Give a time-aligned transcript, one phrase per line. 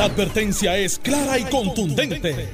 [0.00, 2.48] La advertencia es clara y contundente.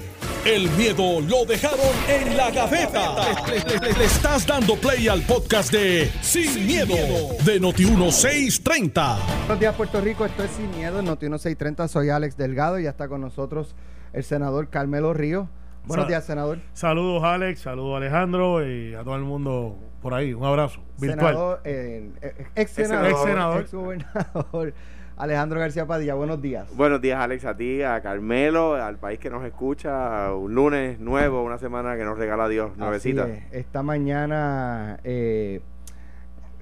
[0.45, 3.15] El miedo lo dejaron en la gaveta.
[3.47, 6.97] Le, le estás dando play al podcast de Sin, miedo,
[7.45, 9.17] de Noti1630.
[9.47, 10.27] Buenos días, Puerto Rico.
[10.27, 11.87] Esto es Sin Miedo, en Noti1630.
[11.87, 13.77] Soy Alex Delgado y ya está con nosotros
[14.13, 15.49] el senador Carmelo Río.
[15.85, 16.59] Buenos Sa- días, senador.
[16.73, 20.35] Saludos Alex, saludos Alejandro y a todo el mundo por ahí.
[20.35, 21.29] Un abrazo virtual.
[21.35, 22.11] Senador, eh,
[22.57, 23.61] ex senador, Ex senador.
[23.61, 24.75] ex gobernador
[25.17, 26.15] Alejandro García Padilla.
[26.15, 26.69] Buenos días.
[26.77, 30.33] Buenos días, Alex, a ti, a Carmelo, al país que nos escucha.
[30.35, 33.29] Un lunes nuevo, una semana que nos regala Dios, Así nuevecita.
[33.29, 33.45] es.
[33.53, 35.61] Esta mañana eh,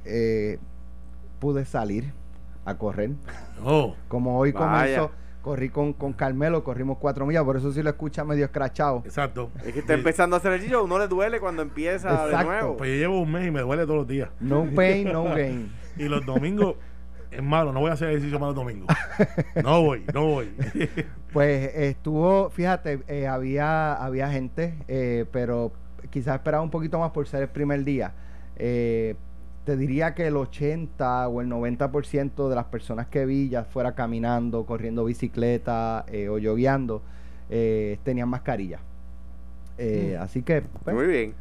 [0.04, 0.58] eh,
[1.40, 2.12] pude salir
[2.64, 3.10] a correr.
[3.66, 4.66] Oh, Como hoy Vaya.
[4.98, 5.10] comenzó,
[5.40, 9.02] corrí con, con Carmelo, corrimos cuatro millas, por eso sí lo escucha medio escrachado.
[9.06, 9.50] exacto.
[9.64, 12.46] Es que está empezando a hacer el chillo, uno le duele cuando empieza de Exacto.
[12.50, 12.76] nuevo.
[12.76, 14.28] Pues yo llevo un mes y me duele todos los días.
[14.40, 15.72] No pain, no gain.
[15.96, 16.74] Y los domingos
[17.36, 18.88] es malo, no voy a hacer ejercicio más los domingos.
[19.62, 20.50] No voy, no voy.
[21.32, 25.72] Pues estuvo, fíjate, eh, había, había gente, eh, pero
[26.10, 28.12] quizás esperaba un poquito más por ser el primer día.
[28.56, 29.16] Eh,
[29.64, 33.94] te diría que el 80 o el 90% de las personas que vi, ya fuera
[33.94, 37.02] caminando, corriendo bicicleta eh, o yogueando,
[37.50, 38.80] eh, tenían mascarilla.
[39.78, 41.34] Eh, Así que pues, Muy bien.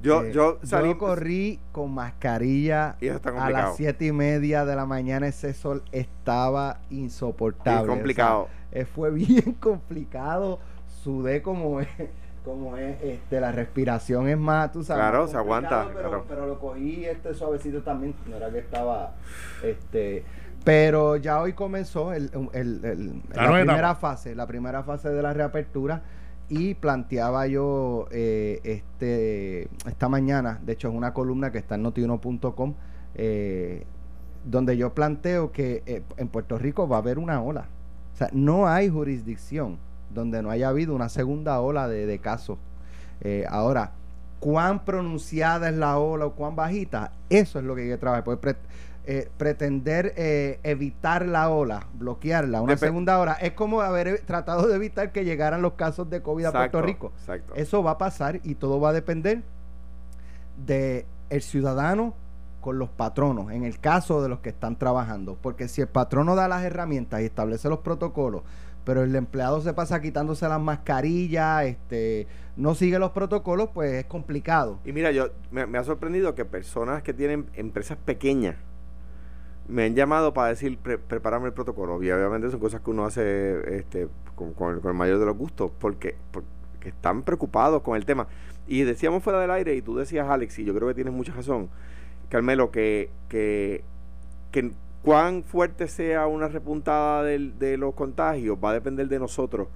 [0.00, 0.94] Yo, eh, yo salí.
[0.94, 5.26] corrí con mascarilla Y eso está a las siete y media de la mañana.
[5.26, 7.82] Ese sol estaba insoportable.
[7.92, 8.42] Es complicado.
[8.42, 10.60] O sea, eh, fue bien complicado.
[11.02, 11.88] Sudé como es,
[12.44, 15.02] como es, este, la respiración es más, tú sabes.
[15.02, 16.24] Claro, se aguanta, Pero, claro.
[16.28, 18.14] pero lo cogí este suavecito también.
[18.28, 19.14] No era que estaba,
[19.62, 20.24] este.
[20.64, 23.94] Pero ya hoy comenzó el, el- el- La primera etapa.
[23.94, 26.02] fase, la primera fase de la reapertura
[26.48, 31.82] y planteaba yo eh, este esta mañana, de hecho es una columna que está en
[31.82, 32.74] notiuno.com,
[33.14, 33.84] eh,
[34.44, 37.66] donde yo planteo que eh, en Puerto Rico va a haber una ola.
[38.14, 39.78] O sea, no hay jurisdicción
[40.12, 42.58] donde no haya habido una segunda ola de, casos.
[43.20, 43.92] Eh, ahora,
[44.40, 48.24] cuán pronunciada es la ola o cuán bajita, eso es lo que hay que trabajar.
[48.40, 48.56] Pre-
[49.10, 54.68] eh, pretender eh, evitar la ola, bloquearla, una segunda ola, es como haber eh, tratado
[54.68, 57.12] de evitar que llegaran los casos de COVID a Puerto Rico.
[57.20, 57.54] Exacto.
[57.54, 59.44] Eso va a pasar y todo va a depender
[60.66, 62.12] de el ciudadano
[62.60, 66.34] con los patronos, en el caso de los que están trabajando, porque si el patrono
[66.34, 68.42] da las herramientas y establece los protocolos,
[68.84, 72.26] pero el empleado se pasa quitándose las mascarillas, este,
[72.58, 74.80] no sigue los protocolos, pues es complicado.
[74.84, 78.56] Y mira, yo me, me ha sorprendido que personas que tienen empresas pequeñas
[79.68, 82.02] me han llamado para decir, "Pre- prepárame el protocolo.
[82.02, 86.16] Y obviamente son cosas que uno hace este, con, el, mayor de los gustos, porque,
[86.84, 88.28] están preocupados con el tema.
[88.66, 91.32] Y decíamos fuera del aire, y tú decías, Alex, y yo creo que tienes mucha
[91.32, 91.68] razón,
[92.28, 93.84] Carmelo, que, que,
[95.02, 99.68] cuán fuerte sea una repuntada de los contagios va a depender de nosotros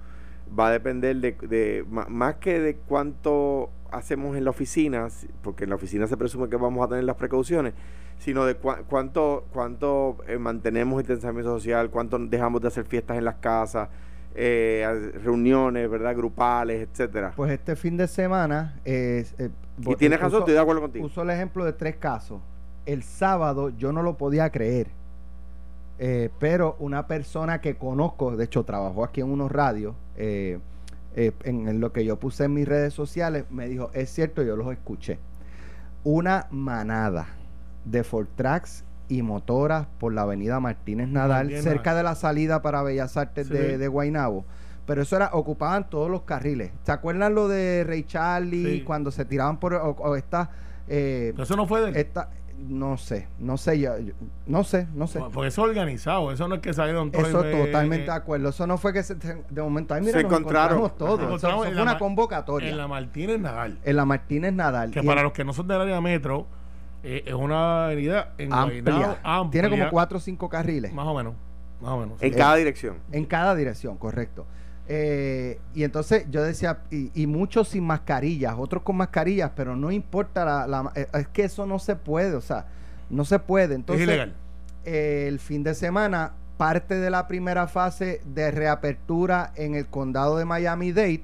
[0.57, 5.07] va a depender de, de- más que de cuánto hacemos en la oficina,
[5.41, 7.73] porque en la oficina se presume que vamos a tener las precauciones,
[8.17, 13.17] sino de cua- cuánto cuánto eh, mantenemos el distanciamiento social, cuánto dejamos de hacer fiestas
[13.17, 13.89] en las casas,
[14.35, 17.33] eh, reuniones, verdad, grupales, etcétera.
[17.35, 18.79] Pues este fin de semana...
[18.83, 19.49] es eh,
[19.79, 21.05] y tienes razón, estoy de acuerdo contigo.
[21.05, 22.41] Uso el ejemplo de tres casos.
[22.85, 24.87] El sábado yo no lo podía creer.
[25.99, 30.59] Eh, pero una persona que conozco, de hecho trabajó aquí en unos radios, eh,
[31.15, 34.41] eh, en, en lo que yo puse en mis redes sociales, me dijo, es cierto,
[34.43, 35.19] yo los escuché.
[36.03, 37.27] Una manada
[37.85, 42.81] de Fortrax y motoras por la avenida Martínez Nadal, Martínez cerca de la salida para
[42.83, 43.53] Bellas Artes Sí.
[43.53, 44.45] de, de Guaynabo.
[44.85, 46.71] Pero eso era, ocupaban todos los carriles.
[46.83, 48.83] ¿Se acuerdan lo de Ray Charlie Sí.
[48.83, 50.49] cuando se tiraban por o, o esta,
[50.89, 52.29] eh, Eso no fue de esta,
[52.59, 54.13] no sé, no sé, yo, yo-
[54.47, 55.19] no sé, no sé.
[55.19, 57.27] Porque eso es organizado, eso no es que salieron todos.
[57.27, 58.49] Eso totalmente de acuerdo.
[58.49, 60.77] Eso no fue que se, de momento, ay, mira, Se nos encontraron.
[60.77, 61.19] encontramos todos.
[61.19, 62.69] Nos Eso- encontramos eso en fue una convocatoria.
[62.69, 63.77] En la Martínez Nadal.
[63.83, 64.91] en la Martínez Nadal.
[64.91, 66.47] Que Y para en- los que no son del área metro,
[67.03, 69.19] eh, es una avenida en amplia.
[69.23, 70.93] Amplia, Tiene como cuatro o cinco carriles.
[70.93, 71.33] Más o menos.
[71.81, 72.17] Más o menos.
[72.19, 72.27] sí.
[72.27, 72.95] en cada dirección.
[73.11, 74.45] En cada dirección, correcto.
[74.87, 79.91] Eh, y entonces yo decía, y, y muchos sin mascarillas, otros con mascarillas, pero no
[79.91, 82.65] importa, la, la- eh, es que eso no se puede, o sea,
[83.09, 83.75] no se puede.
[83.75, 84.33] Entonces, es ilegal.
[84.85, 90.37] eh, el fin de semana, parte de la primera fase de reapertura en el condado
[90.37, 91.23] de Miami-Dade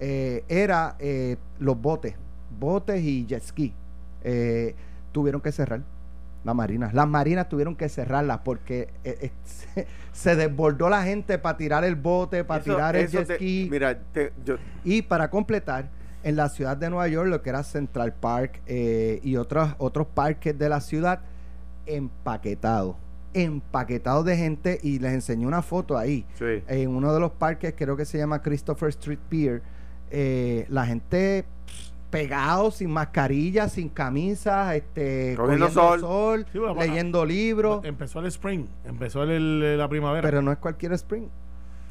[0.00, 2.14] eh, era eh, los botes,
[2.58, 3.74] botes y jet ski.
[4.24, 4.74] Eh,
[5.12, 5.82] tuvieron que cerrar
[6.44, 6.92] las marinas.
[6.94, 9.30] Las marinas tuvieron que cerrarlas porque eh,
[9.76, 13.28] eh, se, desbordó la gente para tirar el bote, para Eso- tirar el eso jet
[13.28, 13.68] te- ski.
[13.70, 15.88] Mira, te- yo, Y para completar,
[16.24, 20.06] en la ciudad de Nueva York, lo que era Central Park eh, y otros, otros
[20.06, 21.20] parques de la ciudad,
[21.86, 22.96] empaquetados.
[23.34, 26.26] empaquetados de gente y les enseñé una foto ahí.
[26.38, 26.62] Sí.
[26.68, 29.62] En uno de los parques, creo que se llama Christopher Street Pier,
[30.68, 31.44] la gente
[32.12, 36.46] pff, pegado, sin mascarilla, sin camisas, este, Cogiendo cogiendo sol.
[36.52, 39.30] Sí, bueno, leyendo libros, Empezó el spring, empezó el-
[39.62, 40.22] el- la primavera.
[40.28, 41.24] pero no es cualquier spring.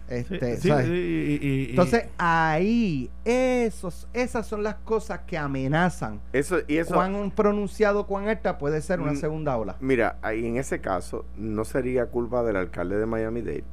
[0.07, 0.87] Este, sí, ¿sabes?
[0.87, 6.19] sí, y- y- y- Entonces ahí, esos, esas son las cosas que amenazan.
[6.33, 9.77] Eso, y eso, Cuán pronunciado, cuán alta puede ser una Mm, segunda ola.
[9.79, 13.63] mira, ahí en ese caso no sería culpa del alcalde de Miami-Dade,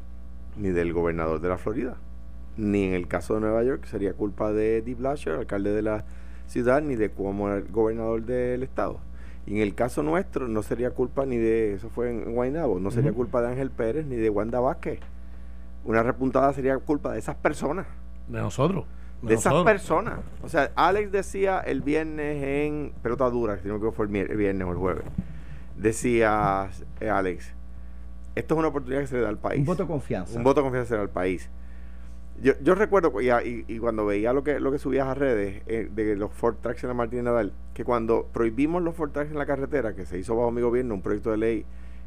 [0.57, 1.97] ni del gobernador de la Florida,
[2.57, 6.05] ni en el caso de Nueva York sería culpa de Dee Blasher, alcalde de la
[6.49, 8.99] ciudad, ni de como el gobernador del estado.
[9.47, 12.91] Y en el caso nuestro no sería culpa ni de, eso fue en Guaynabo, no
[12.91, 15.01] sería culpa de Ángel Pérez ni de Wanda Vázquez.
[15.85, 17.87] Una repuntada sería culpa de esas personas.
[18.27, 18.85] de nosotros.
[19.23, 19.73] de esas nosotros.
[19.73, 20.19] personas.
[20.43, 24.67] O sea, Alex decía el viernes en Pelota Dura, que creo que fue el viernes
[24.67, 25.05] o el jueves,
[25.77, 26.69] decía
[27.01, 27.55] eh, Alex,
[28.35, 29.61] esto es una oportunidad que se le da al país.
[29.61, 30.37] Un voto de confianza.
[30.37, 31.49] Un voto de confianza se le da al país.
[32.41, 35.89] Yo, yo recuerdo, y, y- cuando veía lo que, lo que subías a redes eh,
[35.93, 39.39] de los Ford Tracks en la Martín Nadal, que cuando prohibimos los Ford Tracks en
[39.39, 41.65] la carretera, que se hizo bajo mi gobierno, un proyecto de ley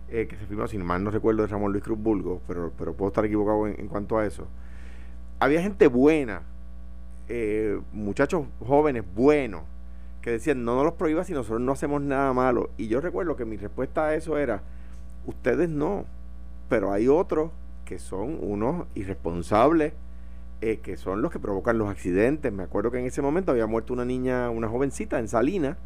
[0.09, 2.93] eh, que se firmó, sin mal no recuerdo, de Ramón Luis Cruz Bulgo, pero, pero
[2.93, 4.47] puedo estar equivocado en, en cuanto a eso.
[5.39, 6.43] Había gente buena,
[7.27, 9.63] eh, muchachos jóvenes buenos,
[10.21, 12.69] que decían, no nos los prohíbas si nosotros no hacemos nada malo.
[12.77, 14.61] Y yo recuerdo que mi respuesta a eso era,
[15.25, 16.05] ustedes no,
[16.69, 17.51] pero hay otros
[17.85, 19.93] que son unos irresponsables,
[20.61, 22.51] eh, que son los que provocan los accidentes.
[22.53, 25.77] Me acuerdo que en ese momento había muerto una niña, una jovencita en Salinas.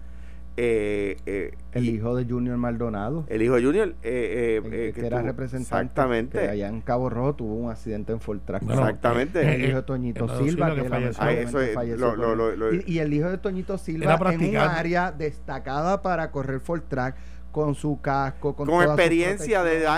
[0.57, 4.91] eh, eh, El y- hijo de Junior Maldonado, el hijo de Junior, eh, eh, eh,
[4.95, 6.39] que, era tuvo- representante, Exactamente.
[6.39, 8.63] que allá en Cabo Rojo tuvo un accidente en Ford Track.
[8.63, 9.53] Bueno, Exactamente.
[9.55, 11.21] el hijo de Toñito Silva, que, que falleció.
[11.21, 12.59] Ah, lamentablemente eso es, falleció lo- por lo- él.
[12.59, 16.31] lo- lo- y, y el hijo de Toñito Silva Era en un área destacada para
[16.31, 17.15] correr Ford Track
[17.51, 19.95] con su casco, con, con experiencia de protecciones.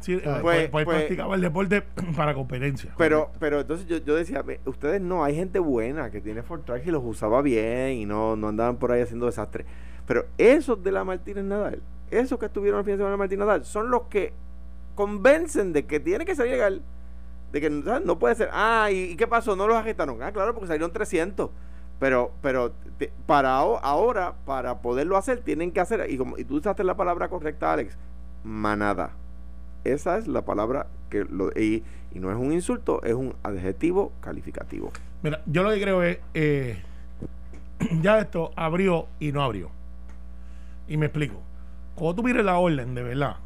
[0.00, 1.82] Sí, eh, Pues- pues, practicaba el deporte
[2.16, 2.94] para competencia.
[2.96, 6.62] Pero, pero entonces yo, yo decía, "Ve, ustedes no, hay gente buena que tiene Ford
[6.62, 9.66] Tracks y los usaba bien y no, no andaban por ahí haciendo desastres.
[10.06, 13.40] Pero esos de la Martínez Nadal, esos que estuvieron el fin de semana de Martínez
[13.46, 14.32] Nadal, son los que
[14.94, 16.82] convencen de que tiene que ser legal.
[17.52, 18.04] De que ¿sabes?
[18.04, 18.50] no puede ser.
[18.52, 19.56] Ah, ¿y, y qué pasó?
[19.56, 20.22] No los agitaron.
[20.22, 21.50] Ah, claro, porque salieron 300.
[21.98, 26.44] Pero, pero te- para aho- ahora, para poderlo hacer, tienen que hacer, y, como, y
[26.44, 27.96] tú usaste la palabra correcta, Alex,
[28.44, 29.10] manada.
[29.92, 31.82] Esa es la palabra que lo y,
[32.12, 34.92] y no es un insulto, es un adjetivo calificativo.
[35.22, 36.82] Mira, yo lo que creo es, eh,
[38.02, 39.70] ya esto abrió y no abrió.
[40.88, 41.40] Y me explico.
[41.94, 43.36] Cuando tú mires la orden, de verdad,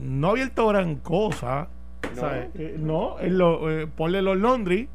[0.00, 1.68] no ha abierto gran cosa.
[2.14, 2.20] No.
[2.20, 2.48] ¿sabes?
[2.54, 4.88] Eh, no, lo, eh, ponle los laundry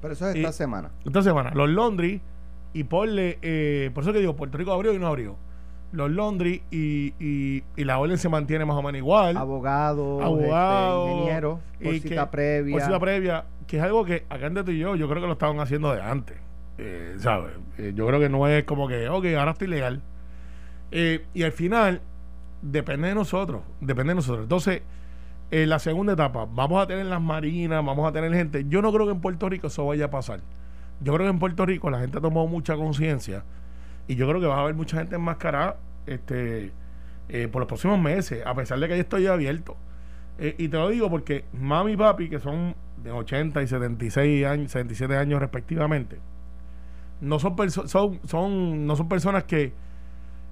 [0.00, 0.90] Pero eso es esta Y- semana.
[1.04, 2.20] esta semana, los laundry
[2.72, 5.36] y ponle, eh, por eso que digo, Puerto Rico abrió y no abrió.
[5.92, 9.36] Los laundry y, y, y la orden se mantiene más o menos igual.
[9.36, 12.72] Abogado, Abogado, este, ingeniero, por y cita que- previa.
[12.74, 15.26] Por cita previa, que es algo que acá entre tú y yo, yo creo que
[15.26, 16.36] lo estaban haciendo de antes.
[16.78, 17.52] Eh, ¿Sabes?
[17.78, 20.02] Eh, yo creo que no es como que, ok, ahora estoy legal.
[20.90, 22.00] Eh, y al final,
[22.62, 23.62] depende de nosotros.
[23.80, 24.42] Depende de nosotros.
[24.44, 24.82] Entonces,
[25.50, 28.66] en la segunda etapa, vamos a tener las marinas, vamos a tener gente.
[28.68, 30.40] Yo no creo que en Puerto Rico eso vaya a pasar.
[31.00, 33.44] Yo creo que en Puerto Rico la gente ha tomado mucha conciencia
[34.08, 35.76] y yo creo que va a haber mucha gente enmascarada
[36.06, 36.72] este,
[37.28, 39.76] eh, por los próximos meses, a pesar de que ya estoy abierto.
[40.38, 44.46] Eh, y te lo digo porque mami y papi, que son de 80 y 76
[44.46, 46.18] años, 77 años respectivamente,
[47.20, 49.72] no son, son, son, no son personas que,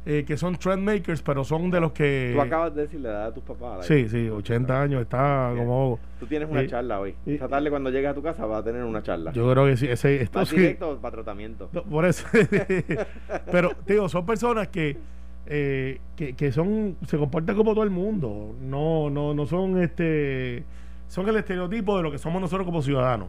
[0.07, 2.33] eh, que son trendmakers, pero son de los que...
[2.35, 3.87] Tú acabas de decir la edad de tus papás.
[3.87, 5.65] Sí, sí, 80 años, está Bien.
[5.65, 5.99] como...
[6.21, 7.15] Tú tienes una charla hoy.
[7.25, 9.33] Esta tarde cuando llegues a tu casa vas a tener una charla.
[9.33, 10.57] Yo creo que sí, ese, ¿Vas sí.
[10.57, 11.71] directo para tratamiento?
[11.73, 12.27] No, Por eso.
[13.51, 14.99] Pero, digo, son personas que,
[15.47, 18.55] eh, que, que son, se comportan como todo el mundo.
[18.61, 20.65] No, no, no son este,
[21.09, 23.29] son el estereotipo de lo que somos nosotros como ciudadanos.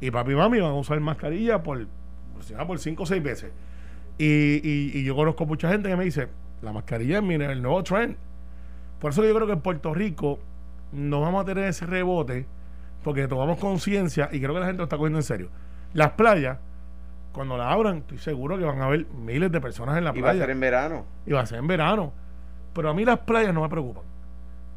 [0.00, 1.86] Y papi y mami van a usar mascarilla por,
[2.66, 3.50] por cinco o seis veces.
[4.18, 4.24] Y,
[4.68, 6.28] y, y yo conozco mucha gente que me dice,
[6.62, 8.16] la mascarilla es mi- el nuevo trend.
[9.00, 10.40] Por eso yo creo que en Puerto Rico
[10.92, 12.46] no vamos a tener ese rebote,
[13.04, 15.48] porque tomamos conciencia y creo que la gente lo está cogiendo en serio.
[15.94, 16.58] Las playas,
[17.32, 20.20] cuando la abran, estoy seguro que van a haber miles de personas en la Y
[20.20, 20.40] va a playa.
[20.40, 21.04] ser en verano.
[21.26, 22.12] Y va a ser en verano.
[22.72, 24.02] Pero a mí las playas no me preocupan.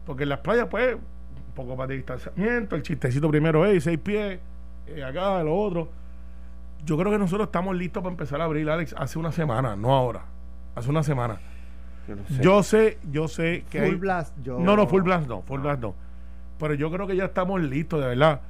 [0.06, 3.98] Porque en las playas, pues, un poco más de distanciamiento, el chistecito primero es seis
[3.98, 4.40] pies,
[4.88, 5.90] eh, acá, lo otro.
[6.86, 9.94] Yo creo que nosotros estamos listos para empezar a abrir, Alex, hace una semana, no
[9.94, 10.26] ahora.
[10.76, 11.40] Hace una semana.
[12.08, 12.42] Yo no sé.
[12.44, 14.60] Yo sé, yo sé que Full hay- blast, yo...
[14.60, 15.94] no, no, full blast no, full blast no.
[16.58, 18.42] Pero yo creo que ya estamos listos, de verdad.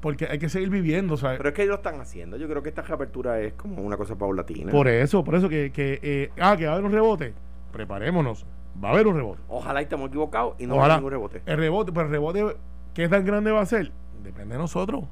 [0.00, 1.38] Porque hay que seguir viviendo, ¿sabes?
[1.38, 2.36] Pero es que ellos lo están haciendo.
[2.36, 4.70] Yo creo que esta reapertura es como una cosa paulatina.
[4.70, 7.34] Por eso, por eso que, que eh, ah, que va a haber un rebote.
[7.72, 8.46] Preparémonos.
[8.82, 9.40] va a haber un rebote.
[9.48, 10.94] Ojalá estemos equivocados y no Ojalá.
[10.94, 11.42] haya ningún rebote.
[11.46, 12.56] El rebote, pero el rebote,
[12.94, 13.90] ¿qué tan grande va a ser?
[14.22, 15.04] Depende de nosotros.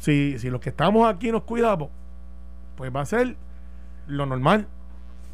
[0.00, 1.90] Si, si los que estamos aquí nos cuidamos,
[2.76, 3.36] pues va a ser
[4.06, 4.66] lo normal.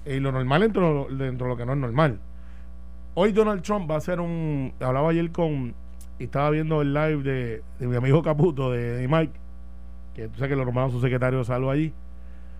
[0.04, 2.20] Y lo normal dentro, dentro de lo que no es normal.
[3.14, 4.74] Hoy Donald Trump va a hacer un.
[4.80, 5.74] Hablaba ayer con.
[6.18, 9.32] Estaba viendo el live de, de mi amigo Caputo, de, de Mike,
[10.14, 11.92] que tú sabes que lo nombraron su secretario de salud allí.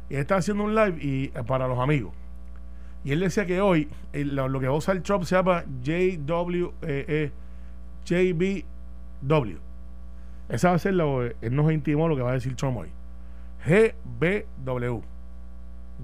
[0.08, 2.12] Y él está haciendo un live y, eh, para los amigos.
[3.04, 6.72] Y él decía que hoy lo, lo que va a usar Trump se llama JW,
[6.82, 7.32] eh, eh,
[8.04, 9.65] JBW.
[10.48, 12.88] Esa va a ser lo, él nos intimó lo que va a decir Trump hoy.
[13.66, 15.00] GBW.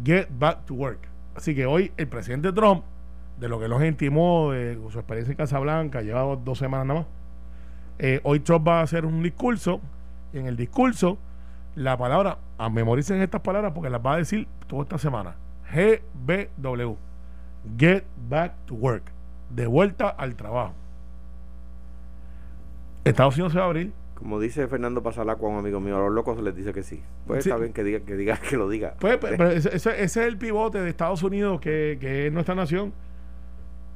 [0.05, 1.09] Get Back to Work.
[1.35, 2.85] Así que hoy el presidente Trump,
[3.39, 7.09] de lo que nos intimó de su experiencia en Casablanca, lleva dos, semanas nada más,
[7.99, 9.81] eh, hoy Trump va a hacer un discurso
[10.33, 11.19] y en el discurso
[11.75, 15.37] la palabra, a memoricen estas palabras porque las va a decir toda esta semana.
[15.73, 16.97] GBW.
[17.79, 19.05] Get back to work.
[19.51, 20.75] De vuelta al trabajo.
[23.05, 23.93] Estados Unidos se va a abrir.
[24.23, 27.02] Como dice Fernando Pasalacua, un amigo mío, a los locos les dice que sí.
[27.26, 27.50] Pues Sí.
[27.50, 28.95] está bien que diga que, diga, que lo diga.
[29.00, 32.33] Pues, pero, pero ese, ese- ese es el pivote de Estados Unidos que, que es
[32.33, 32.93] nuestra nación.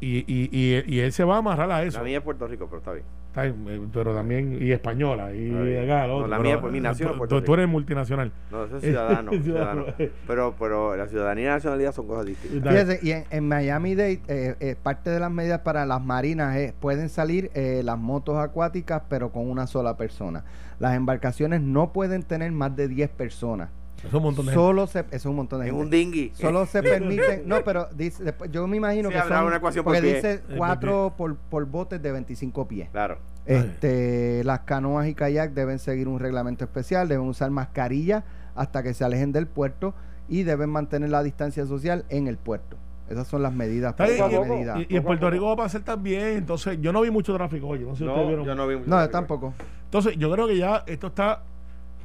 [0.00, 1.98] Y, y, y, y él se va a amarrar a eso.
[1.98, 3.04] La mía es Puerto Rico, pero está bien.
[3.44, 5.34] Eh, pero también, y española.
[5.34, 8.32] Y acá, No, la pero, mía, pues, mi nación tú- eres multinacional.
[8.50, 9.30] No, eso es ciudadano.
[9.42, 9.84] Ciudadano.
[9.84, 10.10] ciudadano.
[10.26, 12.72] Pero, pero la ciudadanía y la nacionalidad son cosas distintas.
[12.72, 16.72] Fíjese, y en, en Miami-Dade, eh, eh, parte de las medidas para las marinas es,
[16.72, 20.44] pueden salir eh, las motos acuáticas, pero con una sola persona.
[20.78, 23.68] Las embarcaciones no pueden tener más de 10 personas.
[24.04, 24.64] Es un montón de gente.
[24.66, 25.84] Solo se, eso es un montón de En gente.
[25.84, 26.32] un dinghy.
[26.34, 29.56] Solo se permiten, no, pero dice, después, yo me imagino Sí, que habrá son, una
[29.56, 32.88] ecuación por porque dice Eh, por 4 por, por botes de 25 pies.
[32.90, 33.18] Claro.
[33.46, 38.24] Este, las canoas y kayak deben seguir un reglamento especial, deben usar mascarilla
[38.54, 39.94] hasta que se alejen del puerto
[40.28, 42.76] y deben mantener la distancia social en el puerto.
[43.08, 43.90] Esas son las medidas.
[43.92, 44.54] Está bien, pequeñas poco a poco.
[44.56, 44.78] medidas.
[44.90, 46.38] Y, y en Puerto Rico va a pasar también.
[46.38, 47.78] Entonces, yo no vi mucho tráfico hoy.
[47.78, 48.44] No sé si ustedes No, vieron.
[48.44, 49.12] yo no vi mucho No, yo tráfico.
[49.12, 49.54] tampoco.
[49.84, 51.42] Entonces, yo creo que ya esto está.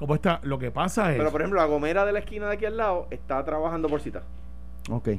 [0.02, 0.40] Como está.
[0.42, 1.18] Lo que pasa es.
[1.20, 4.02] Pero, por ejemplo, la gomera de la esquina de aquí al lado está trabajando por
[4.02, 4.24] cita.
[4.90, 5.10] Ok.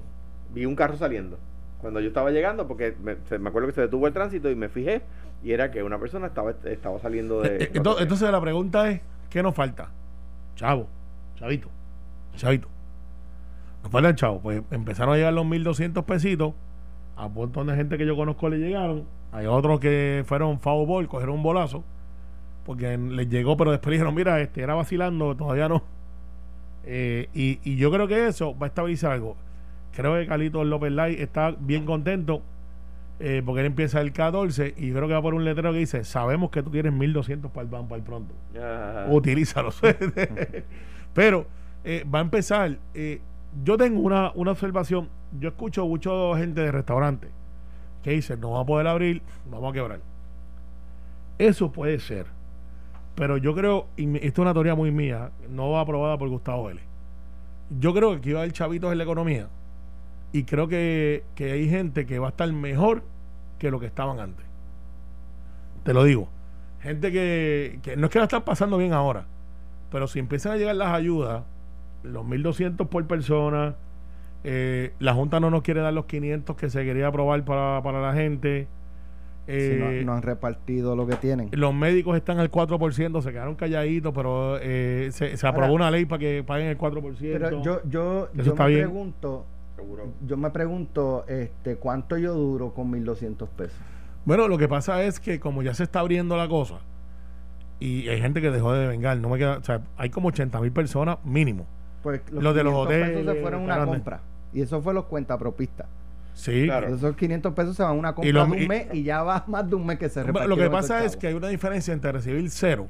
[0.53, 1.39] Vi un carro saliendo.
[1.81, 4.57] Cuando yo estaba llegando, porque me, se- me acuerdo que se detuvo el tránsito y
[4.57, 5.03] me fijé,
[5.45, 7.65] y era que una persona estaba, estaba saliendo Eh, de.
[7.67, 9.89] eh, entonces, entonces la pregunta es: ¿qué nos falta?
[10.57, 10.89] Chavo,
[11.37, 11.69] chavito,
[12.35, 12.67] chavito.
[13.85, 14.41] Nos falta el chavo.
[14.41, 16.55] Pues empezaron a llegar los 1200 pesitos.
[17.17, 19.05] A un montón de gente que yo conozco le llegaron.
[19.33, 21.85] Hay otros que fueron foul ball, cogieron un bolazo.
[22.65, 25.83] Porque les llegó, pero después dijeron: Mira, este era vacilando, todavía no.
[26.85, 29.37] Eh, y, y yo creo que eso va a estabilizar algo.
[29.95, 32.43] Creo que Carlitos López Lai está bien contento
[33.21, 36.05] eh, porque él empieza el 14 y creo que va por un letrero que dice:
[36.05, 38.35] Sabemos que tú quieres 1200 para el, ban- para el pronto.
[38.61, 39.81] Ah, Utilízalos.
[41.15, 41.47] Pero
[41.85, 42.79] eh, va a empezar.
[43.65, 45.09] yo tengo una, una observación.
[45.39, 47.31] Yo escucho mucho gente de restaurantes
[48.03, 50.01] que dice: No vamos a poder abrir, vamos a quebrar.
[51.39, 52.27] Eso puede ser.
[53.15, 56.85] Pero yo creo, y esto es una teoría muy mía, no aprobada por Gustavo Vélez.
[57.79, 59.49] Yo creo que aquí va a haber chavitos en la economía.
[60.33, 63.03] Y creo que, que hay gente que va a estar mejor
[63.59, 64.47] que lo que estaban antes.
[65.85, 66.29] Te lo digo.
[66.81, 69.27] Gente que, que no es que la están pasando bien ahora,
[69.91, 71.45] pero si empiezan a llegar las ayudas,
[72.03, 73.77] los 1.200 por persona,
[74.45, 78.01] eh, la Junta no nos quiere dar los 500 que se quería aprobar para, para
[78.01, 78.67] la gente.
[79.47, 81.49] Si eh, no, no han repartido lo que tienen.
[81.53, 85.91] los médicos están al 4%, se quedaron calladitos, pero eh, se, se aprobó Ahora- una
[85.91, 87.17] ley para que paguen el 4%.
[87.21, 88.81] Pero yo, yo, yo me bien.
[88.83, 89.45] pregunto,
[89.75, 90.05] seguro.
[90.25, 93.79] yo me pregunto, este, ¿cuánto yo duro con 1200 pesos?
[94.25, 96.77] Bueno, lo que pasa es que como ya se está abriendo la cosa
[97.81, 100.61] y hay gente que dejó de vengar, no me queda, o sea, hay como 80
[100.61, 101.67] mil personas mínimo.
[102.05, 104.21] Pues Los de los 500 pesos hoteles, se fueron a una compra.
[104.53, 105.89] Y eso fue los cuentapropistas.
[106.35, 106.95] Sí, Claro.
[106.95, 109.03] Esos 500 pesos se van a una compra Y lo- de un y- mes y
[109.03, 111.35] ya va más de un mes que se repartieron lo que pasa es que hay
[111.35, 112.89] una diferencia entre recibir cero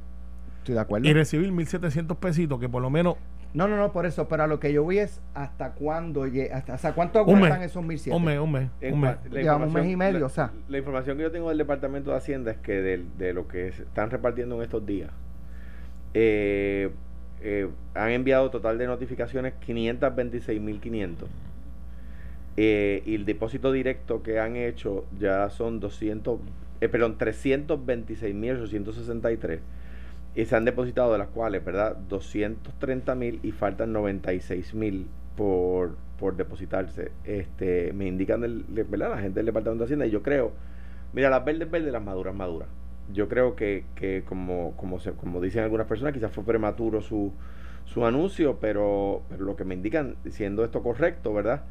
[0.59, 1.09] Estoy de acuerdo.
[1.09, 3.17] y recibir 1.700 pesitos, que por lo menos
[3.53, 4.29] No, no, no, por eso.
[4.29, 8.17] Pero a lo que yo voy es hasta cuándo, hasta, hasta cuánto aguantan esos 1700.
[8.19, 9.17] un mes, un mes, un mes.
[9.31, 10.53] Llevamos un mes y medio, la, o sea.
[10.69, 13.83] la información que yo tengo del Departamento de Hacienda es que de, lo que se
[13.83, 15.11] están repartiendo en estos días,
[16.15, 16.91] eh,
[17.43, 21.27] eh, han enviado total de notificaciones 526.500.
[22.57, 26.39] Eh, y el depósito directo que han hecho ya son 200,
[26.81, 29.61] eh, perdón, 326.863.
[30.35, 31.97] Y se han depositado de las cuales, ¿verdad?
[32.09, 35.05] 230.000 y faltan 96.000
[35.37, 37.13] por, por depositarse.
[37.25, 39.11] Este, me indican, el, ¿verdad?
[39.11, 40.53] La gente del Departamento de Hacienda y yo creo,
[41.13, 42.69] mira, las verdes verdes, las maduras maduras.
[43.13, 47.33] Yo creo que, que como, como, se, como dicen algunas personas, quizás fue prematuro su,
[47.85, 51.65] su anuncio, pero, pero lo que me indican, siendo esto correcto, ¿verdad?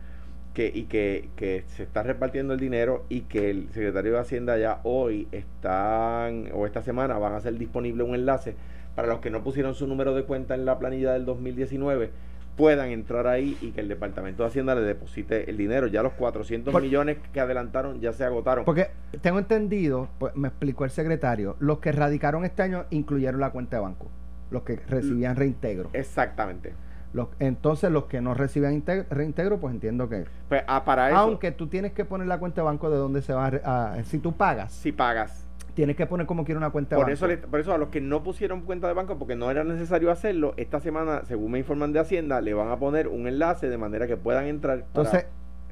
[0.53, 4.57] Que, y que, que se está repartiendo el dinero y que el secretario de Hacienda
[4.57, 8.55] ya hoy están, o esta semana van a hacer disponible un enlace
[8.95, 12.09] para los que no pusieron su número de cuenta en la planilla del 2019
[12.57, 15.87] puedan entrar ahí y que el Departamento de Hacienda le deposite el dinero.
[15.87, 18.65] Ya los 400 Por- millones que adelantaron ya se agotaron.
[18.65, 18.89] Porque
[19.21, 23.77] tengo entendido, pues me explicó el secretario, los que radicaron este año incluyeron la cuenta
[23.77, 24.09] de banco,
[24.51, 25.89] los que recibían reintegro.
[25.93, 26.73] Exactamente.
[27.13, 30.25] Los- entonces los que no recibían inte- reintegro, pues entiendo que...
[30.47, 33.21] Pues ah, para eso, Aunque tú tienes que poner la cuenta de banco de donde
[33.21, 34.03] se va a...
[34.05, 35.45] si tú pagas, si pagas.
[35.73, 37.13] tienes que poner como quiera una cuenta de Por banco.
[37.13, 39.63] eso, le- por eso a los que no pusieron cuenta de banco, porque no era
[39.65, 43.67] necesario hacerlo, esta semana, según me informan de Hacienda, le van a poner un enlace
[43.69, 44.77] de manera que puedan entrar.
[44.79, 45.25] para- Entonces,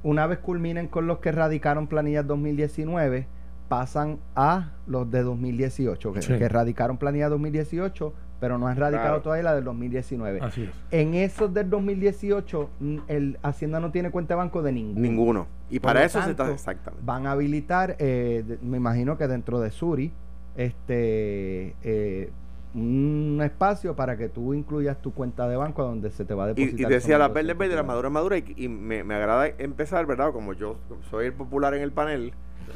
[0.03, 3.27] una vez culminen con los que radicaron planillas 2019,
[3.69, 6.37] pasan a los de 2018, que, Sí.
[6.37, 9.21] que radicaron planilla 2018, pero no han radicado Claro.
[9.21, 10.39] todavía la del 2019.
[10.41, 10.69] Así es.
[10.91, 15.01] En esos del 2018, mm, el Hacienda no tiene cuenta de banco de ninguno.
[15.01, 15.47] ninguno.
[15.69, 17.03] Y Por para eso se está exactamente.
[17.05, 20.11] Van a habilitar, eh, de- me imagino que dentro de Suri,
[20.55, 22.31] este eh,
[22.75, 26.51] un espacio para que tú incluyas tu cuenta de banco donde se te va a
[26.51, 26.79] Y, depositar.
[26.79, 29.47] y esos decía la 1.200 verde verde, la madura madura, y, y me, me agrada
[29.57, 30.31] empezar, ¿verdad?
[30.31, 30.77] Como yo
[31.09, 32.31] soy el popular en el panel,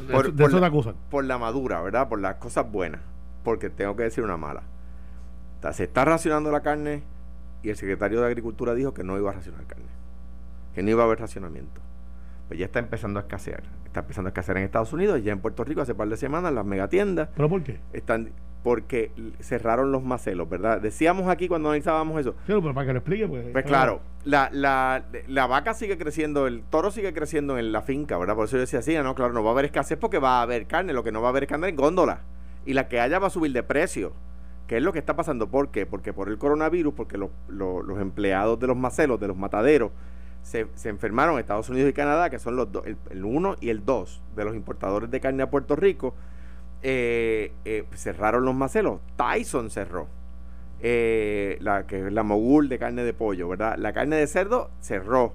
[0.08, 0.96] De, Por- eso- de por eso te acusan.
[1.12, 2.10] por la madura, ¿verdad?
[2.10, 3.02] Por las cosas buenas,
[3.44, 4.64] porque tengo que decir una mala.
[5.64, 7.04] Sea, se está racionando la carne
[7.64, 9.86] y el secretario de Agricultura dijo que no iba a racionar carne,
[10.76, 11.82] que no iba a haber racionamiento.
[12.50, 13.64] Pues ya está empezando a escasear.
[13.86, 16.18] Está empezando a escasear en Estados Unidos y ya en Puerto Rico hace par de
[16.18, 17.80] semanas las megatiendas ¿Pero por qué?
[17.94, 18.32] están
[18.64, 20.80] porque cerraron los macelos, ¿verdad?
[20.82, 23.46] Decíamos aquí cuando analizábamos eso, Sí, pero para que lo explique, pues.
[23.52, 28.18] pues claro, la, la, la vaca sigue creciendo, el toro sigue creciendo en la finca,
[28.18, 28.36] ¿verdad?
[28.36, 30.42] Por eso yo decía así, no, claro, no va a haber escasez porque va a
[30.44, 32.22] haber carne, lo que no va a haber es carne en góndola.
[32.66, 34.14] Y la que haya va a subir de precio.
[34.68, 35.48] ¿Qué es lo que está pasando?
[35.48, 35.86] ¿Por qué?
[35.86, 37.32] Porque por el coronavirus, porque los,
[38.00, 39.92] empleados de los macelos, de los mataderos,
[40.42, 43.70] se, se enfermaron en Estados Unidos y Canadá, que son los el, el uno y
[43.70, 46.14] el dos de los importadores de carne a Puerto Rico,
[46.82, 49.00] eh, eh, cerraron los macelos.
[49.16, 50.08] Tyson cerró
[50.82, 53.78] eh, la que es la mogul de carne de pollo, ¿verdad?
[53.78, 55.34] La carne de cerdo cerró.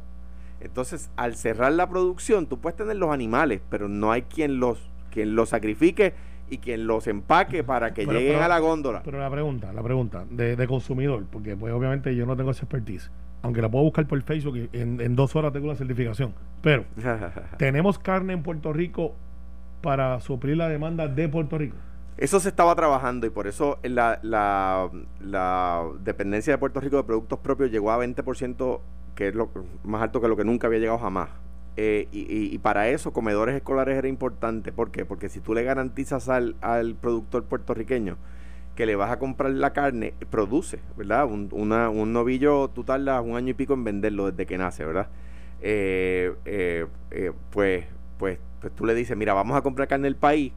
[0.60, 4.90] Entonces, al cerrar la producción, tú puedes tener los animales, pero no hay quien los,
[5.10, 6.12] quien los sacrifique
[6.50, 9.02] y quien los empaque para que Pero- lleguen pero- a la góndola.
[9.04, 12.64] Pero la pregunta, la pregunta de, de consumidor, porque pues obviamente yo no tengo esa
[12.64, 13.10] expertise.
[13.42, 16.34] Aunque la puedo buscar por Facebook y en, en dos horas tengo la certificación.
[16.60, 16.84] Pero,
[17.58, 19.14] ¿tenemos carne en Puerto Rico
[19.80, 21.76] para suplir la demanda de Puerto Rico?
[22.16, 27.04] Eso se estaba trabajando y por eso la, la, la dependencia de Puerto Rico de
[27.04, 28.80] productos propios llegó a 20%,
[29.14, 29.50] que es lo
[29.84, 31.28] más alto que lo que nunca había llegado jamás.
[31.80, 34.72] Eh, y, para eso comedores escolares era importante.
[34.72, 35.04] ¿Por qué?
[35.04, 38.16] Porque si tú le garantizas al, al productor puertorriqueño
[38.74, 41.26] que le vas a comprar la carne, produce, ¿verdad?
[41.26, 44.84] Un, una- un novillo, tú tardas un año y pico en venderlo desde que nace,
[44.84, 45.06] ¿verdad?
[45.62, 47.84] Eh, eh, eh, pues,
[48.18, 50.52] pues, pues tú le dices, mira, vamos a comprar carne del país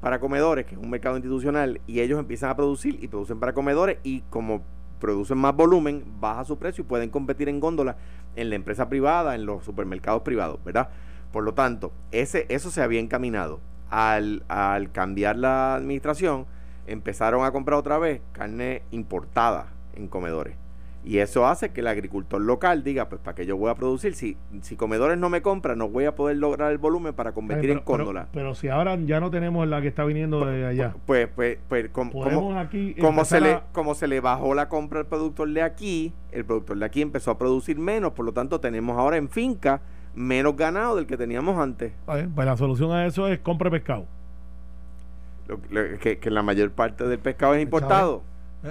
[0.00, 3.52] para comedores, que es un mercado institucional, y ellos empiezan a producir y producen para
[3.52, 4.62] comedores y como
[5.00, 7.96] producen más volumen, baja su precio y pueden competir en góndola
[8.36, 10.90] en la empresa privada, en los supermercados privados, ¿verdad?
[11.32, 13.60] Por lo tanto, ese, eso se había encaminado.
[13.90, 16.46] Al, al cambiar la administración,
[16.86, 20.56] empezaron a comprar otra vez carne importada en comedores.
[21.02, 24.14] Y eso hace que el agricultor local diga, pues para qué yo voy a producir,
[24.14, 27.70] si, si comedores no me compran, no voy a poder lograr el volumen para competir
[27.70, 30.94] Eh, en pero, pero- si ahora ya no tenemos la que está viniendo de allá,
[31.06, 34.68] Pues, pues, pues, com- podemos como, aquí como se le, como se le bajó la
[34.68, 38.32] compra al productor de aquí, el productor de aquí empezó a producir menos, por lo
[38.32, 39.80] tanto tenemos ahora en finca
[40.14, 41.92] menos ganado del que teníamos antes.
[42.04, 44.04] Pues la solución a eso es compre pescado.
[45.48, 48.22] Lo- lo- que, que la mayor parte del pescado es importado.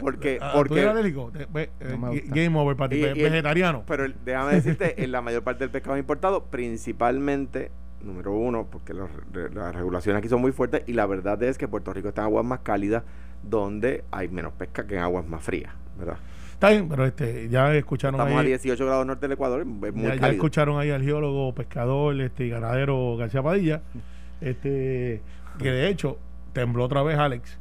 [0.02, 1.32] Porque, Ah, ¿tú porque alérgico?
[1.36, 1.47] Eh,
[1.80, 2.25] eh, No gusta.
[2.28, 3.84] game over para ti, vegetariano.
[3.88, 7.71] Pero el- déjame decirte, en la mayor parte del pescado es importado, principalmente,
[8.04, 9.10] número uno, porque los
[9.54, 12.25] las regulaciones aquí son muy fuertes y la verdad es que Puerto Rico está en
[12.28, 13.04] aguas más cálidas
[13.43, 16.17] donde hay menos pesca que en aguas más frías, ¿verdad?
[16.54, 19.65] Está bien, pero este, ya escucharon Estamos a ahí, 18 grados norte del Ecuador, es
[19.65, 23.82] muy ya, ya escucharon ahí al geólogo, pescador, este, y ganadero García Padilla,
[24.41, 25.21] este,
[25.58, 26.17] que de hecho
[26.54, 27.58] tembló otra vez Alex.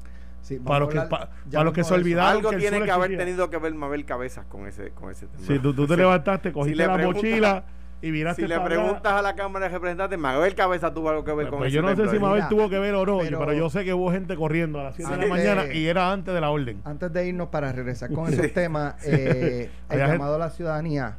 [0.48, 2.90] Sí, Para los que- pa- para los que se olvidaron Algo que el tiene que
[2.90, 3.26] haber existía.
[3.26, 5.46] tenido que ver Mabel Cabezas con ese, con ese tema.
[5.46, 6.00] Si tú, tú te Sí.
[6.00, 7.64] levantaste, cogiste la mochila
[8.00, 8.64] y viraste Si le allá.
[8.64, 11.68] preguntas a la Cámara de Representantes, Mabel Cabeza tuvo algo que ver Pues, con pues
[11.68, 13.84] ese yo no sé si Mabel tuvo que ver o no, pero, pero- yo sé
[13.84, 16.40] que hubo gente corriendo a las 7 de la mañana de- y era antes de
[16.40, 16.80] la orden.
[16.86, 21.18] Antes de irnos para regresar con esos temas, eh, el llamado a la ciudadanía,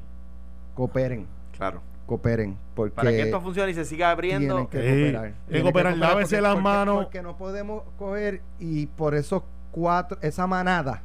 [0.74, 1.82] cooperen, Claro.
[2.10, 5.26] Cooperen, porque Para que esto funcione y se siga abriendo, tienen que Sí, cooperar.
[5.26, 7.04] hay que Tienen cooperar, lávese las manos.
[7.04, 11.04] Porque no podemos coger y por esos cuatro, esa manada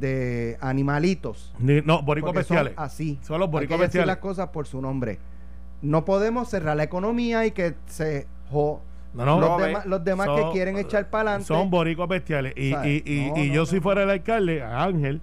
[0.00, 2.72] de animalitos, Ni- No, son especiales.
[2.76, 5.18] así, Son los boricuas decir las cosas por su nombre.
[5.82, 8.80] no podemos cerrar la economía y que se jo-
[9.12, 11.46] No, no, los, no, demás, los demás Son- que quieren echar para adelante.
[11.46, 12.54] son boricuas bestiales.
[12.56, 13.66] Y, y, y, No, y no, yo no.
[13.66, 15.20] si fuera el alcalde, a Ángel,